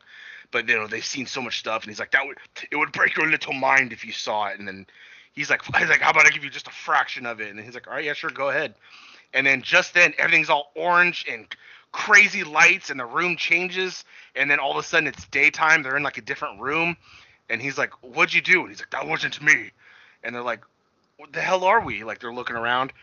but 0.51 0.67
you 0.67 0.75
know 0.75 0.87
they've 0.87 1.05
seen 1.05 1.25
so 1.25 1.41
much 1.41 1.59
stuff, 1.59 1.83
and 1.83 1.91
he's 1.91 1.99
like 1.99 2.11
that 2.11 2.25
would 2.25 2.37
it 2.71 2.75
would 2.75 2.91
break 2.91 3.17
your 3.17 3.29
little 3.29 3.53
mind 3.53 3.93
if 3.93 4.05
you 4.05 4.11
saw 4.11 4.47
it. 4.47 4.59
And 4.59 4.67
then 4.67 4.85
he's 5.33 5.49
like 5.49 5.63
he's 5.77 5.89
like 5.89 6.01
how 6.01 6.11
about 6.11 6.25
I 6.25 6.29
give 6.29 6.43
you 6.43 6.49
just 6.49 6.67
a 6.67 6.71
fraction 6.71 7.25
of 7.25 7.41
it? 7.41 7.49
And 7.49 7.59
he's 7.59 7.73
like 7.73 7.87
all 7.87 7.93
right 7.93 8.05
yeah 8.05 8.13
sure 8.13 8.29
go 8.29 8.49
ahead. 8.49 8.75
And 9.33 9.45
then 9.45 9.61
just 9.61 9.93
then 9.93 10.13
everything's 10.17 10.49
all 10.49 10.71
orange 10.75 11.25
and 11.29 11.45
crazy 11.91 12.43
lights 12.43 12.89
and 12.89 12.99
the 12.99 13.05
room 13.05 13.35
changes 13.35 14.05
and 14.35 14.49
then 14.49 14.59
all 14.59 14.71
of 14.71 14.77
a 14.77 14.83
sudden 14.83 15.07
it's 15.07 15.25
daytime 15.27 15.81
they're 15.81 15.97
in 15.97 16.03
like 16.03 16.19
a 16.19 16.21
different 16.21 16.61
room 16.61 16.95
and 17.49 17.61
he's 17.61 17.79
like 17.79 17.91
what'd 18.03 18.33
you 18.33 18.41
do 18.41 18.61
and 18.61 18.69
he's 18.69 18.79
like 18.79 18.91
that 18.91 19.07
wasn't 19.07 19.41
me 19.41 19.71
and 20.23 20.35
they're 20.35 20.43
like 20.43 20.61
what 21.17 21.33
the 21.33 21.41
hell 21.41 21.63
are 21.63 21.83
we 21.83 22.03
like 22.03 22.19
they're 22.19 22.33
looking 22.33 22.55
around 22.55 22.93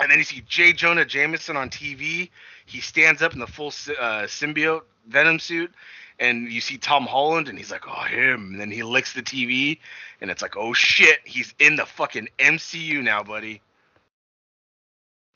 and 0.00 0.10
then 0.10 0.18
you 0.18 0.24
see 0.24 0.42
J. 0.48 0.72
Jonah 0.72 1.04
Jameson 1.04 1.56
on 1.56 1.70
TV. 1.70 2.30
He 2.66 2.80
stands 2.80 3.22
up 3.22 3.32
in 3.34 3.38
the 3.38 3.46
full 3.46 3.68
uh, 3.68 4.24
symbiote 4.26 4.82
Venom 5.08 5.38
suit, 5.38 5.72
and 6.18 6.50
you 6.50 6.60
see 6.60 6.78
Tom 6.78 7.04
Holland, 7.04 7.48
and 7.48 7.58
he's 7.58 7.70
like, 7.70 7.86
"Oh, 7.86 8.02
him." 8.02 8.52
And 8.52 8.60
then 8.60 8.70
he 8.70 8.82
licks 8.82 9.12
the 9.12 9.22
TV, 9.22 9.78
and 10.20 10.30
it's 10.30 10.42
like, 10.42 10.56
"Oh 10.56 10.72
shit, 10.72 11.18
he's 11.24 11.54
in 11.58 11.76
the 11.76 11.86
fucking 11.86 12.28
MCU 12.38 13.02
now, 13.02 13.22
buddy." 13.22 13.60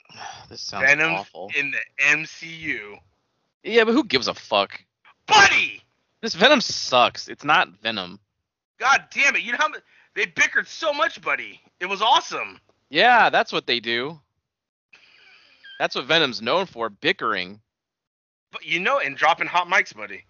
This 0.49 0.61
sounds 0.61 0.85
Venom's 0.87 1.19
awful. 1.19 1.51
in 1.55 1.71
the 1.71 2.03
MCU, 2.03 2.97
Yeah, 3.63 3.83
but 3.83 3.93
who 3.93 4.03
gives 4.03 4.27
a 4.27 4.33
fuck? 4.33 4.81
buddy. 5.27 5.83
This 6.21 6.33
Venom 6.33 6.59
sucks. 6.59 7.27
It's 7.27 7.43
not 7.43 7.69
Venom. 7.83 8.19
God 8.79 9.03
damn 9.13 9.35
it! 9.35 9.43
You 9.43 9.51
know 9.51 9.59
how 9.59 9.69
they 10.15 10.25
bickered 10.25 10.67
so 10.67 10.91
much, 10.91 11.21
buddy. 11.21 11.61
It 11.79 11.85
was 11.85 12.01
awesome. 12.01 12.59
Yeah, 12.89 13.29
that's 13.29 13.53
what 13.53 13.67
they 13.67 13.79
do. 13.79 14.19
That's 15.79 15.95
what 15.95 16.05
Venom's 16.05 16.41
known 16.41 16.65
for, 16.65 16.89
bickering. 16.89 17.61
But 18.51 18.65
you 18.65 18.79
know, 18.79 18.99
and 18.99 19.15
dropping 19.15 19.47
hot 19.47 19.67
mics, 19.67 19.95
buddy. 19.95 20.25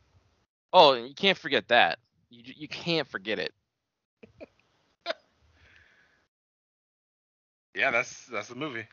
Oh, 0.72 0.94
you 0.94 1.16
can't 1.16 1.38
forget 1.38 1.68
that. 1.70 2.00
You 2.30 2.54
you 2.56 2.68
can't 2.68 3.08
forget 3.08 3.40
it. 3.40 3.54
Yeah, 7.76 7.92
that's 7.92 8.26
that's 8.26 8.50
the 8.50 8.56
movie. 8.56 8.86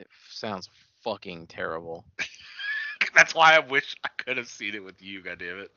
It 0.00 0.06
sounds 0.30 0.70
fucking 1.02 1.48
terrible. 1.48 2.04
That's 3.14 3.34
why 3.34 3.54
I 3.54 3.58
wish 3.58 3.94
I 4.04 4.08
could 4.16 4.36
have 4.36 4.48
seen 4.48 4.74
it 4.74 4.82
with 4.84 5.02
you. 5.02 5.22
God 5.22 5.38
damn 5.38 5.58
it. 5.58 5.70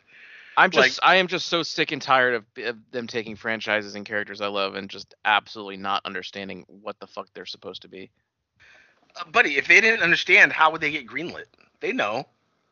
I'm 0.56 0.72
just 0.72 1.00
I 1.04 1.16
am 1.16 1.28
just 1.28 1.48
so 1.48 1.64
sick 1.64 1.92
and 1.92 2.02
tired 2.02 2.36
of, 2.36 2.46
of 2.66 2.78
them 2.92 3.08
taking 3.08 3.36
franchises 3.36 3.96
and 3.96 4.06
characters 4.06 4.42
I 4.42 4.48
love 4.48 4.76
and 4.76 4.90
just 4.90 5.16
absolutely 5.26 5.78
not 5.78 6.06
understanding 6.06 6.66
what 6.68 7.00
the 7.00 7.08
fuck 7.08 7.28
they're 7.34 7.46
supposed 7.46 7.82
to 7.82 7.88
be. 7.88 8.12
Uh, 9.16 9.30
buddy, 9.32 9.58
if 9.58 9.68
they 9.68 9.82
didn't 9.82 10.02
understand, 10.02 10.52
how 10.52 10.72
would 10.72 10.82
they 10.82 10.92
get 10.92 11.08
greenlit? 11.08 11.46
They 11.80 11.92
know. 11.92 12.26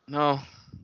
No, 0.08 0.39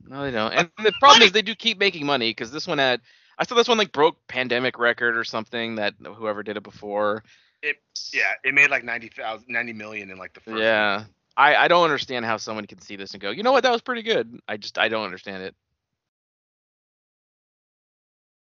no, 0.06 0.22
they 0.22 0.30
don't. 0.30 0.52
And 0.52 0.70
the 0.78 0.92
problem 1.00 1.22
is 1.22 1.32
they 1.32 1.42
do 1.42 1.54
keep 1.54 1.78
making 1.78 2.06
money 2.06 2.30
because 2.30 2.50
this 2.50 2.66
one 2.66 2.78
had 2.78 3.00
I 3.38 3.44
saw 3.44 3.54
this 3.54 3.68
one 3.68 3.78
like 3.78 3.92
broke 3.92 4.16
pandemic 4.28 4.78
record 4.78 5.16
or 5.16 5.24
something 5.24 5.76
that 5.76 5.94
whoever 6.02 6.42
did 6.42 6.56
it 6.56 6.62
before, 6.62 7.22
It 7.62 7.76
Yeah, 8.12 8.32
it 8.44 8.54
made 8.54 8.70
like 8.70 8.84
90,000 8.84 9.46
90 9.48 9.72
million 9.72 10.10
in 10.10 10.18
like 10.18 10.32
the 10.32 10.40
first. 10.40 10.58
Yeah. 10.58 11.04
I, 11.36 11.54
I 11.54 11.68
don't 11.68 11.84
understand 11.84 12.24
how 12.24 12.38
someone 12.38 12.66
can 12.66 12.80
see 12.80 12.96
this 12.96 13.12
and 13.12 13.20
go, 13.20 13.30
you 13.30 13.42
know 13.42 13.52
what, 13.52 13.62
that 13.64 13.72
was 13.72 13.82
pretty 13.82 14.02
good. 14.02 14.40
I 14.48 14.56
just 14.56 14.78
I 14.78 14.88
don't 14.88 15.04
understand 15.04 15.42
it. 15.42 15.54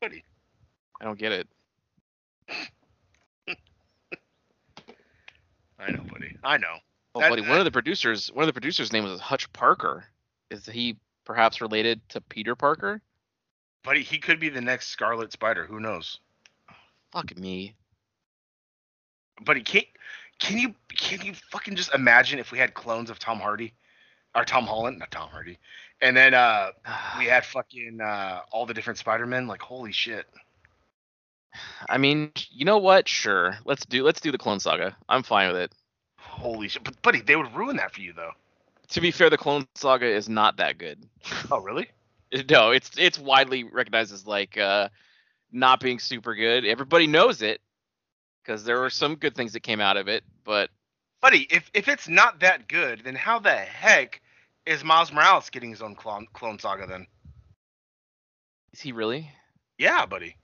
Buddy. 0.00 0.22
I 1.00 1.04
don't 1.04 1.18
get 1.18 1.32
it. 1.32 1.48
I 5.78 5.90
know, 5.90 6.04
buddy. 6.04 6.36
I 6.44 6.58
know. 6.58 6.76
Oh, 7.14 7.20
That- 7.20 7.30
buddy, 7.30 7.42
one 7.42 7.58
of 7.58 7.64
the 7.64 7.70
producers, 7.70 8.30
one 8.32 8.42
of 8.42 8.46
the 8.46 8.52
producers' 8.52 8.92
name 8.92 9.04
was 9.04 9.20
Hutch 9.20 9.52
Parker. 9.52 10.04
Is 10.50 10.66
he 10.66 10.96
perhaps 11.24 11.60
related 11.60 12.06
to 12.10 12.20
Peter 12.20 12.54
Parker? 12.56 13.00
Buddy, 13.84 14.02
he 14.02 14.18
could 14.18 14.40
be 14.40 14.48
the 14.48 14.60
next 14.60 14.88
Scarlet 14.88 15.32
Spider. 15.32 15.66
Who 15.66 15.78
knows? 15.78 16.18
Fuck 17.12 17.36
me. 17.38 17.76
Buddy, 19.44 19.62
can 19.62 19.82
can 20.38 20.58
you 20.58 20.74
can 20.96 21.20
you 21.24 21.34
fucking 21.50 21.76
just 21.76 21.94
imagine 21.94 22.38
if 22.38 22.50
we 22.50 22.58
had 22.58 22.74
clones 22.74 23.10
of 23.10 23.18
Tom 23.18 23.38
Hardy, 23.38 23.74
or 24.34 24.44
Tom 24.44 24.64
Holland, 24.66 24.98
not 24.98 25.10
Tom 25.10 25.28
Hardy, 25.28 25.58
and 26.00 26.16
then 26.16 26.34
uh 26.34 26.70
we 27.18 27.26
had 27.26 27.44
fucking 27.44 28.00
uh 28.00 28.40
all 28.50 28.66
the 28.66 28.74
different 28.74 28.98
Spider 28.98 29.26
Men? 29.26 29.46
Like, 29.46 29.60
holy 29.62 29.92
shit. 29.92 30.26
I 31.88 31.98
mean, 31.98 32.32
you 32.50 32.64
know 32.64 32.78
what? 32.78 33.08
Sure. 33.08 33.56
Let's 33.64 33.84
do 33.86 34.02
let's 34.02 34.20
do 34.20 34.32
the 34.32 34.38
Clone 34.38 34.60
Saga. 34.60 34.96
I'm 35.08 35.22
fine 35.22 35.52
with 35.52 35.62
it. 35.62 35.72
Holy 36.24 36.68
shit. 36.68 36.84
But 36.84 37.00
buddy, 37.02 37.20
they 37.20 37.36
would 37.36 37.54
ruin 37.54 37.76
that 37.76 37.92
for 37.92 38.00
you 38.00 38.12
though. 38.12 38.32
To 38.90 39.00
be 39.00 39.10
fair, 39.10 39.30
the 39.30 39.38
Clone 39.38 39.66
Saga 39.74 40.06
is 40.06 40.28
not 40.28 40.56
that 40.58 40.78
good. 40.78 41.02
Oh 41.50 41.60
really? 41.60 41.88
No, 42.50 42.72
it's 42.72 42.90
it's 42.98 43.16
widely 43.16 43.62
recognized 43.62 44.12
as 44.12 44.26
like 44.26 44.58
uh 44.58 44.88
not 45.52 45.78
being 45.78 46.00
super 46.00 46.34
good. 46.34 46.64
Everybody 46.64 47.06
knows 47.06 47.42
it 47.42 47.60
because 48.42 48.64
there 48.64 48.80
were 48.80 48.90
some 48.90 49.14
good 49.14 49.36
things 49.36 49.52
that 49.52 49.60
came 49.60 49.80
out 49.80 49.96
of 49.96 50.08
it, 50.08 50.24
but 50.42 50.68
Buddy, 51.20 51.46
if 51.48 51.70
if 51.74 51.86
it's 51.88 52.08
not 52.08 52.40
that 52.40 52.66
good, 52.68 53.02
then 53.04 53.14
how 53.14 53.38
the 53.38 53.54
heck 53.54 54.20
is 54.66 54.82
Miles 54.84 55.12
Morales 55.12 55.48
getting 55.48 55.70
his 55.70 55.80
own 55.80 55.94
clone 55.94 56.26
clone 56.32 56.58
saga 56.58 56.86
then? 56.86 57.06
is 58.72 58.80
he 58.80 58.90
really? 58.92 59.30
Yeah, 59.78 60.04
buddy. 60.04 60.36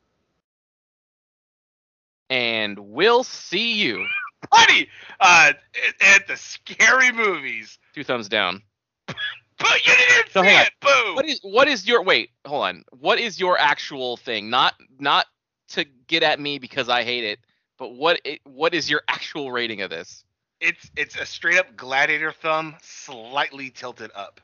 And 2.30 2.78
we'll 2.78 3.24
see 3.24 3.72
you. 3.74 4.06
Buddy, 4.50 4.88
uh, 5.20 5.52
at, 6.00 6.26
the 6.26 6.36
scary 6.36 7.12
movies. 7.12 7.78
Two 7.94 8.04
thumbs 8.04 8.28
down. 8.28 8.62
But 9.06 9.86
you 9.86 9.92
didn't 9.94 10.30
So 10.32 10.42
see 10.42 10.48
it. 10.48 10.70
Boo. 10.80 11.14
What 11.14 11.26
is 11.26 11.40
what 11.42 11.68
is 11.68 11.86
your 11.86 12.02
wait? 12.02 12.30
Hold 12.46 12.64
on. 12.64 12.84
What 12.98 13.18
is 13.20 13.38
your 13.38 13.58
actual 13.58 14.16
thing? 14.16 14.48
Not 14.48 14.74
not 14.98 15.26
to 15.70 15.84
get 16.06 16.22
at 16.22 16.40
me 16.40 16.58
because 16.58 16.88
I 16.88 17.02
hate 17.04 17.24
it, 17.24 17.40
but 17.76 17.94
what 17.94 18.20
what 18.44 18.72
is 18.74 18.88
your 18.88 19.02
actual 19.08 19.52
rating 19.52 19.82
of 19.82 19.90
this? 19.90 20.24
It's 20.60 20.90
it's 20.96 21.16
a 21.16 21.26
straight 21.26 21.58
up 21.58 21.76
gladiator 21.76 22.32
thumb, 22.32 22.76
slightly 22.82 23.68
tilted 23.70 24.10
up. 24.14 24.40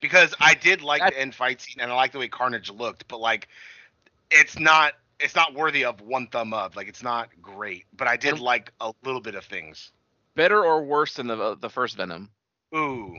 Because 0.00 0.34
I 0.40 0.54
did 0.54 0.82
like 0.82 1.00
That- 1.00 1.14
the 1.14 1.20
end 1.20 1.34
fight 1.34 1.60
scene 1.62 1.76
and 1.80 1.90
I 1.90 1.94
like 1.94 2.12
the 2.12 2.18
way 2.18 2.28
Carnage 2.28 2.70
looked, 2.70 3.08
but 3.08 3.20
like 3.20 3.48
it's 4.30 4.58
not 4.58 4.92
it's 5.20 5.34
not 5.34 5.54
worthy 5.54 5.84
of 5.84 6.00
one 6.00 6.26
thumb 6.26 6.52
up. 6.52 6.76
Like 6.76 6.88
it's 6.88 7.02
not 7.02 7.28
great, 7.40 7.84
but 7.96 8.08
I 8.08 8.16
did 8.16 8.38
like 8.40 8.72
a 8.80 8.92
little 9.04 9.20
bit 9.20 9.34
of 9.34 9.44
things. 9.44 9.92
Better 10.34 10.64
or 10.64 10.82
worse 10.84 11.14
than 11.14 11.26
the 11.26 11.36
uh, 11.38 11.54
the 11.54 11.70
first 11.70 11.96
Venom? 11.96 12.30
Ooh. 12.74 13.16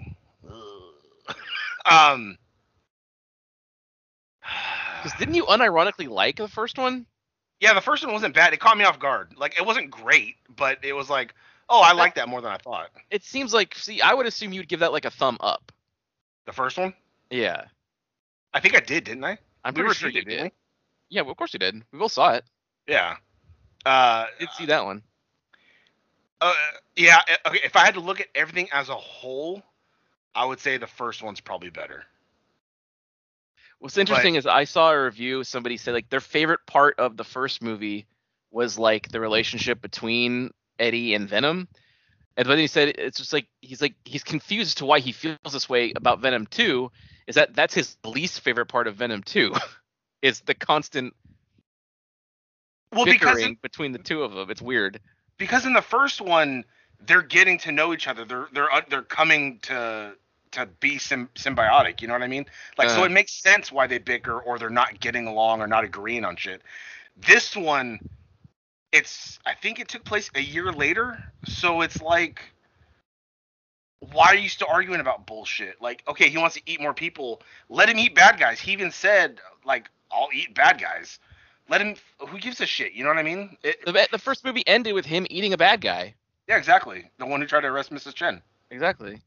um. 1.85 2.37
Because 5.03 5.17
didn't 5.17 5.33
you 5.33 5.45
unironically 5.45 6.07
like 6.07 6.35
the 6.37 6.47
first 6.47 6.77
one? 6.77 7.07
Yeah, 7.59 7.73
the 7.73 7.81
first 7.81 8.03
one 8.05 8.13
wasn't 8.13 8.35
bad. 8.35 8.53
It 8.53 8.59
caught 8.59 8.77
me 8.77 8.83
off 8.83 8.99
guard. 8.99 9.33
Like 9.35 9.57
it 9.57 9.65
wasn't 9.65 9.89
great, 9.89 10.35
but 10.55 10.77
it 10.83 10.93
was 10.93 11.09
like, 11.09 11.33
oh, 11.69 11.81
I 11.81 11.93
like 11.93 12.13
that 12.15 12.29
more 12.29 12.39
than 12.39 12.51
I 12.51 12.57
thought. 12.57 12.89
It 13.09 13.23
seems 13.23 13.51
like 13.51 13.73
see, 13.73 13.99
I 13.99 14.13
would 14.13 14.27
assume 14.27 14.53
you'd 14.53 14.67
give 14.67 14.81
that 14.81 14.91
like 14.91 15.05
a 15.05 15.09
thumb 15.09 15.37
up. 15.39 15.71
The 16.45 16.53
first 16.53 16.77
one, 16.77 16.93
Yeah, 17.31 17.65
I 18.53 18.59
think 18.59 18.75
I 18.75 18.79
did, 18.79 19.05
didn't 19.05 19.23
I? 19.23 19.39
I'm 19.63 19.73
We 19.73 19.81
pretty 19.81 19.95
sure 19.95 20.09
you 20.09 20.23
did. 20.23 20.51
Yeah, 21.11 21.21
well, 21.21 21.31
of 21.31 21.37
course 21.37 21.53
you 21.53 21.59
did. 21.59 21.75
We 21.91 21.99
both 21.99 22.13
saw 22.13 22.31
it. 22.31 22.45
Yeah. 22.87 23.17
Uh, 23.85 24.25
Did 24.39 24.49
see 24.57 24.65
that 24.67 24.85
one. 24.85 25.03
uh, 26.39 26.53
yeah. 26.95 27.21
uh, 27.29 27.49
Okay. 27.49 27.59
If 27.63 27.75
I 27.75 27.85
had 27.85 27.95
to 27.95 27.99
look 27.99 28.21
at 28.21 28.27
everything 28.33 28.69
as 28.71 28.89
a 28.89 28.95
whole, 28.95 29.61
I 30.33 30.45
would 30.45 30.59
say 30.59 30.77
the 30.77 30.87
first 30.87 31.21
one's 31.21 31.41
probably 31.41 31.69
better. 31.69 32.05
What's 33.79 33.97
interesting 33.97 34.35
is 34.35 34.45
I 34.45 34.63
saw 34.63 34.91
a 34.91 35.03
review. 35.03 35.43
Somebody 35.43 35.77
said 35.77 35.93
like 35.93 36.09
their 36.09 36.19
favorite 36.21 36.61
part 36.65 36.99
of 36.99 37.17
the 37.17 37.23
first 37.23 37.61
movie 37.61 38.07
was 38.51 38.77
like 38.79 39.09
the 39.09 39.19
relationship 39.19 39.81
between 39.81 40.51
Eddie 40.79 41.13
and 41.13 41.27
Venom. 41.27 41.67
And 42.37 42.47
then 42.47 42.59
he 42.59 42.67
said 42.67 42.89
it's 42.99 43.17
just 43.17 43.33
like 43.33 43.47
he's 43.59 43.81
like 43.81 43.95
he's 44.05 44.23
confused 44.23 44.69
as 44.69 44.75
to 44.75 44.85
why 44.85 44.99
he 44.99 45.11
feels 45.11 45.37
this 45.51 45.67
way 45.67 45.91
about 45.95 46.21
Venom 46.21 46.45
2. 46.45 46.91
Is 47.27 47.35
that 47.35 47.55
that's 47.55 47.73
his 47.73 47.97
least 48.05 48.41
favorite 48.41 48.67
part 48.67 48.87
of 48.87 48.95
Venom 48.95 49.23
2? 49.23 49.51
is 50.21 50.41
the 50.41 50.53
constant 50.53 51.13
Well, 52.91 53.05
bickering 53.05 53.45
in, 53.45 53.57
between 53.61 53.91
the 53.91 53.99
two 53.99 54.23
of 54.23 54.33
them. 54.33 54.49
It's 54.49 54.61
weird. 54.61 54.99
because 55.37 55.65
in 55.65 55.73
the 55.73 55.81
first 55.81 56.21
one, 56.21 56.63
they're 56.99 57.21
getting 57.23 57.57
to 57.59 57.71
know 57.71 57.93
each 57.93 58.07
other. 58.07 58.25
They're 58.25 58.47
they're 58.53 58.71
uh, 58.71 58.81
they're 58.89 59.01
coming 59.01 59.59
to 59.63 60.13
to 60.51 60.65
be 60.81 60.97
sym- 60.97 61.29
symbiotic. 61.35 62.01
You 62.01 62.07
know 62.07 62.13
what 62.13 62.23
I 62.23 62.27
mean? 62.27 62.45
Like, 62.77 62.89
so 62.89 63.01
Uh. 63.01 63.05
it 63.05 63.11
makes 63.11 63.31
sense 63.33 63.71
why 63.71 63.87
they 63.87 63.97
bicker 63.97 64.39
or 64.39 64.59
they're 64.59 64.69
not 64.69 64.99
getting 64.99 65.25
along 65.27 65.61
or 65.61 65.67
not 65.67 65.83
agreeing 65.83 66.25
on 66.25 66.35
shit. 66.35 66.61
This 67.17 67.55
one, 67.55 67.99
it's 68.91 69.39
I 69.45 69.53
think 69.55 69.79
it 69.79 69.87
took 69.87 70.03
place 70.03 70.29
a 70.35 70.41
year 70.41 70.71
later, 70.71 71.23
so 71.45 71.81
it's 71.81 72.01
like, 72.01 72.41
why 74.11 74.27
are 74.27 74.35
you 74.35 74.49
still 74.49 74.67
arguing 74.69 74.99
about 74.99 75.25
bullshit? 75.25 75.81
Like, 75.81 76.03
okay, 76.07 76.29
he 76.29 76.37
wants 76.37 76.55
to 76.55 76.61
eat 76.65 76.81
more 76.81 76.93
people. 76.93 77.41
Let 77.69 77.89
him 77.89 77.97
eat 77.97 78.13
bad 78.15 78.39
guys. 78.39 78.59
He 78.59 78.73
even 78.73 78.91
said 78.91 79.39
like, 79.63 79.89
I'll 80.13 80.29
eat 80.33 80.53
bad 80.55 80.79
guys. 80.79 81.19
Let 81.69 81.81
him. 81.81 81.95
Who 82.27 82.37
gives 82.39 82.59
a 82.61 82.65
shit? 82.65 82.93
You 82.93 83.03
know 83.03 83.09
what 83.09 83.17
I 83.17 83.23
mean? 83.23 83.57
It, 83.63 83.85
The, 83.85 84.07
the 84.11 84.17
first 84.17 84.43
movie 84.43 84.63
ended 84.67 84.93
with 84.93 85.05
him 85.05 85.25
eating 85.29 85.53
a 85.53 85.57
bad 85.57 85.81
guy. 85.81 86.15
yeah, 86.47 86.57
exactly. 86.57 87.09
The 87.17 87.25
one 87.25 87.39
who 87.41 87.47
tried 87.47 87.61
to 87.61 87.67
arrest 87.67 87.91
Mrs. 87.91 88.13
Chen. 88.13 88.41
Exactly. 88.71 89.19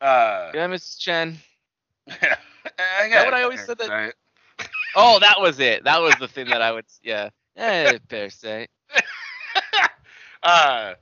Uh, 0.00 0.50
Yeah, 0.54 0.66
Mrs. 0.68 0.98
Chen. 0.98 1.38
yeah. 2.06 2.36
that 2.78 3.24
what 3.24 3.34
I 3.34 3.42
always 3.42 3.64
said 3.64 3.78
that- 3.78 4.14
Oh, 4.96 5.18
that 5.20 5.40
was 5.40 5.58
it. 5.60 5.84
That 5.84 6.00
was 6.00 6.14
the 6.20 6.28
thing 6.28 6.48
that 6.50 6.62
I 6.62 6.70
would. 6.72 6.84
Yeah. 7.02 7.30
Eh, 7.56 7.98
per 8.08 8.28
se. 8.30 8.68
uh, 10.42 10.94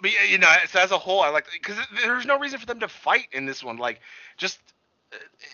but 0.00 0.10
you 0.28 0.38
know, 0.38 0.52
so 0.68 0.80
as 0.80 0.90
a 0.90 0.98
whole, 0.98 1.20
I 1.20 1.28
like 1.28 1.46
because 1.52 1.76
there's 2.02 2.26
no 2.26 2.38
reason 2.38 2.58
for 2.58 2.66
them 2.66 2.80
to 2.80 2.88
fight 2.88 3.28
in 3.32 3.46
this 3.46 3.62
one. 3.62 3.76
Like, 3.76 4.00
just 4.36 4.58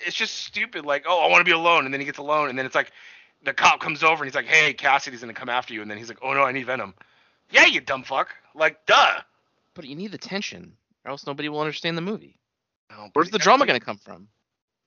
it's 0.06 0.16
just 0.16 0.34
stupid. 0.34 0.84
Like, 0.84 1.04
oh, 1.06 1.24
I 1.26 1.30
want 1.30 1.40
to 1.40 1.44
be 1.44 1.54
alone, 1.54 1.84
and 1.84 1.92
then 1.94 2.00
he 2.00 2.06
gets 2.06 2.18
alone, 2.18 2.48
and 2.48 2.58
then 2.58 2.66
it's 2.66 2.74
like 2.74 2.92
the 3.44 3.52
cop 3.52 3.80
comes 3.80 4.02
over 4.02 4.22
and 4.22 4.30
he's 4.30 4.34
like, 4.34 4.46
hey, 4.46 4.72
Cassidy's 4.72 5.20
gonna 5.20 5.32
come 5.34 5.48
after 5.48 5.72
you, 5.74 5.82
and 5.82 5.90
then 5.90 5.98
he's 5.98 6.08
like, 6.08 6.18
oh 6.22 6.32
no, 6.32 6.42
I 6.42 6.52
need 6.52 6.66
Venom. 6.66 6.94
Yeah, 7.50 7.66
you 7.66 7.80
dumb 7.80 8.02
fuck. 8.02 8.34
Like, 8.54 8.84
duh. 8.86 9.20
But 9.74 9.84
you 9.86 9.94
need 9.94 10.10
the 10.12 10.18
tension, 10.18 10.72
or 11.04 11.10
else 11.12 11.26
nobody 11.26 11.48
will 11.48 11.60
understand 11.60 11.96
the 11.96 12.02
movie. 12.02 12.36
No, 12.90 13.08
Where's 13.12 13.30
the 13.30 13.38
drama 13.38 13.66
to 13.66 13.80
come 13.80 13.98
from, 13.98 14.28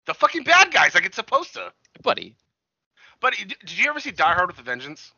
The 0.06 0.14
fucking 0.14 0.44
bad 0.44 0.72
guys, 0.72 0.94
like 0.96 1.06
it's 1.06 1.16
supposed 1.16 1.54
to. 1.54 1.72
buddy? 2.02 2.36
But 3.22 3.36
did 3.38 3.78
you 3.78 3.90
ever 3.90 4.00
see 4.00 4.12
Die 4.12 4.34
Hard 4.34 4.48
with 4.48 4.60
a 4.60 4.64
Vengeance? 4.64 5.12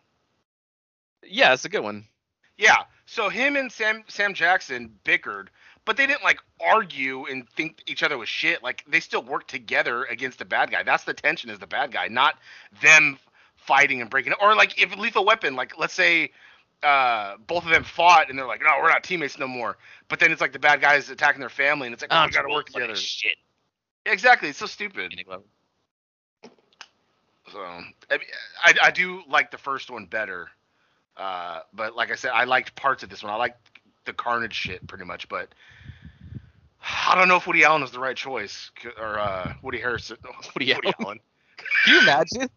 Yeah, 1.24 1.54
it's 1.54 1.66
a 1.66 1.70
good 1.70 1.84
one. 1.84 2.06
Yeah. 2.58 2.78
So 3.06 3.30
him 3.30 3.56
and 3.56 3.72
Sam 3.72 4.04
Sam 4.08 4.34
Jackson 4.34 4.92
bickered, 5.04 5.50
but 5.86 5.98
they 5.98 6.06
didn't 6.06 6.24
like 6.24 6.40
argue 6.60 7.26
and 7.26 7.50
think 7.50 7.82
each 7.88 8.04
other 8.04 8.18
was 8.18 8.30
shit. 8.30 8.62
Like 8.64 8.84
they 8.88 9.00
still 9.00 9.24
worked 9.24 9.50
together 9.50 10.04
against 10.06 10.40
the 10.40 10.46
bad 10.46 10.72
guy. 10.72 10.84
That's 10.84 11.04
the 11.04 11.14
tension 11.14 11.50
is 11.50 11.60
the 11.60 11.68
bad 11.68 11.92
guy, 11.92 12.08
not 12.08 12.36
them 12.82 13.18
fighting 13.56 14.02
and 14.02 14.10
breaking. 14.10 14.34
Or 14.42 14.56
like 14.56 14.82
if 14.82 14.96
Lethal 14.98 15.26
Weapon, 15.26 15.56
like 15.56 15.78
let's 15.78 15.94
say 15.94 16.32
uh, 16.84 17.36
both 17.48 17.64
of 17.66 17.72
them 17.72 17.84
fought 17.84 18.30
and 18.30 18.38
they're 18.38 18.48
like, 18.48 18.62
no, 18.62 18.70
we're 18.82 18.90
not 18.90 19.04
teammates 19.04 19.38
no 19.38 19.48
more. 19.48 19.78
But 20.08 20.20
then 20.20 20.32
it's 20.32 20.42
like 20.42 20.54
the 20.54 20.60
bad 20.60 20.82
guys 20.82 21.10
attacking 21.10 21.40
their 21.40 21.50
family 21.50 21.88
and 21.88 21.94
it's 21.94 22.04
like, 22.04 22.12
oh, 22.14 22.26
we 22.26 22.32
gotta 22.32 22.50
work 22.50 22.68
together. 22.68 22.96
Shit. 22.96 23.38
Yeah, 24.06 24.14
exactly. 24.14 24.50
It's 24.50 24.60
so 24.60 24.66
stupid. 24.66 25.14
So 27.52 27.60
I, 27.60 27.82
mean, 28.12 28.28
I 28.64 28.74
I 28.84 28.92
do 28.92 29.24
like 29.28 29.52
the 29.52 29.58
first 29.58 29.92
one 29.92 30.06
better, 30.06 30.50
uh, 31.18 31.60
but 31.74 31.96
like 31.96 32.12
I 32.12 32.16
said, 32.16 32.32
I 32.34 32.46
liked 32.46 32.76
parts 32.76 33.04
of 33.04 33.10
this 33.10 33.24
one. 33.24 33.32
I 33.32 33.36
liked 33.36 33.71
the 34.06 34.14
Carnage 34.14 34.54
shit 34.54 34.86
pretty 34.88 35.06
much, 35.06 35.28
but 35.30 35.50
I 37.08 37.16
don't 37.16 37.28
know 37.28 37.36
if 37.38 37.46
Woody 37.48 37.64
Allen 37.64 37.84
is 37.84 37.92
the 37.92 38.00
right 38.00 38.16
choice 38.16 38.72
or 39.00 39.20
uh, 39.20 39.54
Woody 39.62 39.80
Harrison. 39.80 40.18
Woody 40.56 40.74
Allen. 40.74 40.94
Allen. 41.00 41.20
Can 41.86 41.94
you 41.94 42.02
imagine? 42.02 42.50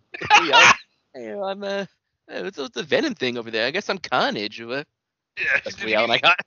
Hey, 1.14 1.32
I'm 1.32 1.62
uh, 1.62 1.84
it's, 2.28 2.58
what's 2.58 2.74
the 2.74 2.82
Venom 2.82 3.14
thing 3.14 3.36
over 3.38 3.50
there? 3.50 3.66
I 3.66 3.70
guess 3.70 3.88
I'm 3.88 3.98
Carnage. 3.98 4.60
Uh, 4.60 4.82
Yeah, 5.38 5.44
That's 5.62 5.78
Woody 5.78 5.94
Allen. 5.94 6.10
I 6.10 6.18
got. 6.18 6.38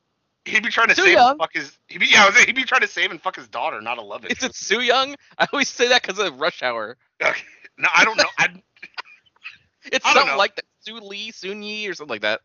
he'd 0.45 0.63
be 0.63 0.69
trying 0.69 0.87
to 0.89 0.95
save 0.95 1.13
young. 1.13 1.31
and 1.31 1.39
fuck 1.39 1.53
his. 1.53 1.77
He'd 1.87 1.99
be, 1.99 2.07
yeah, 2.07 2.25
was, 2.25 2.35
he'd 2.43 2.55
be 2.55 2.63
trying 2.63 2.81
to 2.81 2.87
save 2.87 3.11
and 3.11 3.21
fuck 3.21 3.35
his 3.35 3.47
daughter, 3.47 3.79
not 3.81 3.97
a 3.97 4.01
love 4.01 4.25
Is 4.25 4.43
it 4.43 4.55
Sue 4.55 4.81
Young? 4.81 5.15
I 5.37 5.47
always 5.53 5.69
say 5.69 5.87
that 5.89 6.01
because 6.01 6.19
of 6.19 6.39
Rush 6.39 6.63
Hour. 6.63 6.97
Okay. 7.21 7.39
No, 7.77 7.87
I 7.95 8.03
don't 8.05 8.17
know. 8.17 8.25
I 8.39 8.47
It's 9.91 10.05
I 10.05 10.13
something 10.13 10.31
know. 10.33 10.37
like 10.37 10.55
that. 10.55 10.65
Sue 10.81 10.95
Lee, 10.99 11.31
Soon 11.31 11.61
Yi, 11.63 11.87
or 11.87 11.93
something 11.93 12.11
like 12.13 12.21
that. 12.21 12.41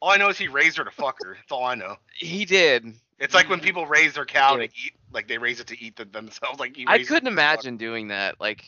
All 0.00 0.10
I 0.10 0.16
know 0.18 0.28
is 0.28 0.38
he 0.38 0.48
raised 0.48 0.76
her 0.76 0.84
to 0.84 0.90
fuck 0.90 1.16
her. 1.24 1.34
That's 1.34 1.52
all 1.52 1.64
I 1.64 1.74
know. 1.74 1.96
He 2.18 2.44
did. 2.44 2.94
It's 3.18 3.34
like 3.34 3.48
when 3.48 3.58
mm-hmm. 3.60 3.66
people 3.66 3.86
raise 3.86 4.14
their 4.14 4.26
cow 4.26 4.56
to 4.56 4.64
eat, 4.64 4.92
like 5.10 5.26
they 5.26 5.38
raise 5.38 5.58
it 5.60 5.68
to 5.68 5.82
eat 5.82 5.96
the, 5.96 6.04
themselves. 6.04 6.60
Like 6.60 6.76
I 6.86 7.02
couldn't 7.02 7.28
imagine 7.28 7.78
doing 7.78 8.08
that. 8.08 8.40
Like, 8.40 8.64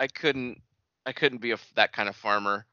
I 0.00 0.06
couldn't. 0.06 0.62
I 1.04 1.12
couldn't 1.12 1.38
be 1.38 1.52
a 1.52 1.58
that 1.74 1.92
kind 1.92 2.08
of 2.08 2.16
farmer. 2.16 2.66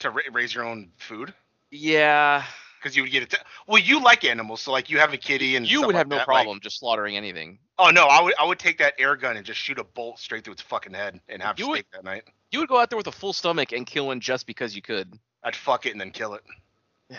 to 0.00 0.10
ra- 0.10 0.22
raise 0.32 0.54
your 0.54 0.64
own 0.64 0.90
food 0.96 1.34
Yeah, 1.70 2.44
because 2.78 2.96
you 2.96 3.02
would 3.02 3.12
get 3.12 3.22
it. 3.22 3.30
To, 3.30 3.38
well, 3.66 3.80
you 3.80 4.02
like 4.02 4.24
animals, 4.24 4.62
so 4.62 4.72
like 4.72 4.90
you 4.90 4.98
have 4.98 5.12
a 5.12 5.18
kitty 5.18 5.56
and 5.56 5.70
you 5.70 5.80
would 5.80 5.88
like 5.88 5.96
have 5.96 6.08
no 6.08 6.16
that, 6.16 6.28
like- 6.28 6.34
problem 6.44 6.60
just 6.60 6.78
slaughtering 6.78 7.16
anything. 7.16 7.58
oh 7.78 7.90
no, 7.90 8.06
I 8.06 8.20
would 8.20 8.34
I 8.38 8.44
would 8.44 8.58
take 8.58 8.78
that 8.78 8.94
air 8.98 9.16
gun 9.16 9.36
and 9.36 9.44
just 9.44 9.60
shoot 9.60 9.78
a 9.78 9.84
bolt 9.84 10.18
straight 10.18 10.44
through 10.44 10.54
its 10.54 10.62
fucking 10.62 10.92
head 10.94 11.20
and 11.28 11.42
have 11.42 11.58
You 11.58 11.68
would- 11.68 11.78
steak 11.80 11.90
that 11.92 12.04
night. 12.04 12.24
You 12.50 12.60
would 12.60 12.68
go 12.68 12.78
out 12.78 12.90
there 12.90 12.96
with 12.96 13.06
a 13.06 13.12
full 13.12 13.32
stomach 13.32 13.72
and 13.72 13.86
kill 13.86 14.06
one 14.06 14.20
just 14.20 14.46
because 14.46 14.76
you 14.76 14.82
could. 14.82 15.18
I'd 15.42 15.56
fuck 15.56 15.84
it 15.86 15.92
and 15.92 16.00
then 16.00 16.10
kill 16.10 16.34
it 16.34 16.42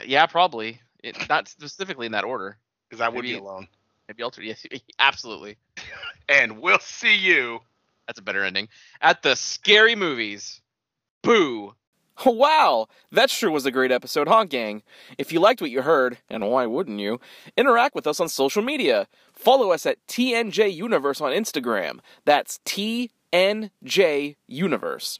Yeah, 0.05 0.25
probably. 0.25 0.81
It, 1.03 1.17
not 1.29 1.47
specifically 1.47 2.05
in 2.05 2.11
that 2.13 2.23
order. 2.23 2.57
because 2.89 3.01
I 3.01 3.09
would 3.09 3.21
be 3.21 3.33
Maybe- 3.33 3.39
alone. 3.39 3.67
Maybe 4.07 4.23
alter. 4.23 4.41
Yes, 4.41 4.65
absolutely. 4.99 5.57
And 6.29 6.59
we'll 6.61 6.79
see 6.79 7.15
you. 7.15 7.59
That's 8.05 8.19
a 8.19 8.21
better 8.21 8.43
ending. 8.43 8.67
At 9.01 9.21
the 9.23 9.35
scary 9.35 9.95
movies. 9.95 10.61
Boo. 11.23 11.73
Wow, 12.25 12.87
that 13.11 13.29
sure 13.29 13.51
was 13.51 13.67
a 13.67 13.71
great 13.71 13.91
episode, 13.91 14.27
huh, 14.27 14.45
gang? 14.45 14.81
If 15.19 15.31
you 15.31 15.39
liked 15.39 15.61
what 15.61 15.69
you 15.69 15.83
heard, 15.83 16.17
and 16.31 16.49
why 16.49 16.65
wouldn't 16.65 16.99
you, 16.99 17.19
interact 17.55 17.93
with 17.93 18.07
us 18.07 18.19
on 18.19 18.27
social 18.27 18.63
media. 18.63 19.07
Follow 19.33 19.69
us 19.71 19.85
at 19.85 19.99
TNJ 20.07 20.73
Universe 20.73 21.21
on 21.21 21.31
Instagram. 21.31 21.99
That's 22.25 22.59
TNJ 22.65 24.35
Universe. 24.47 25.19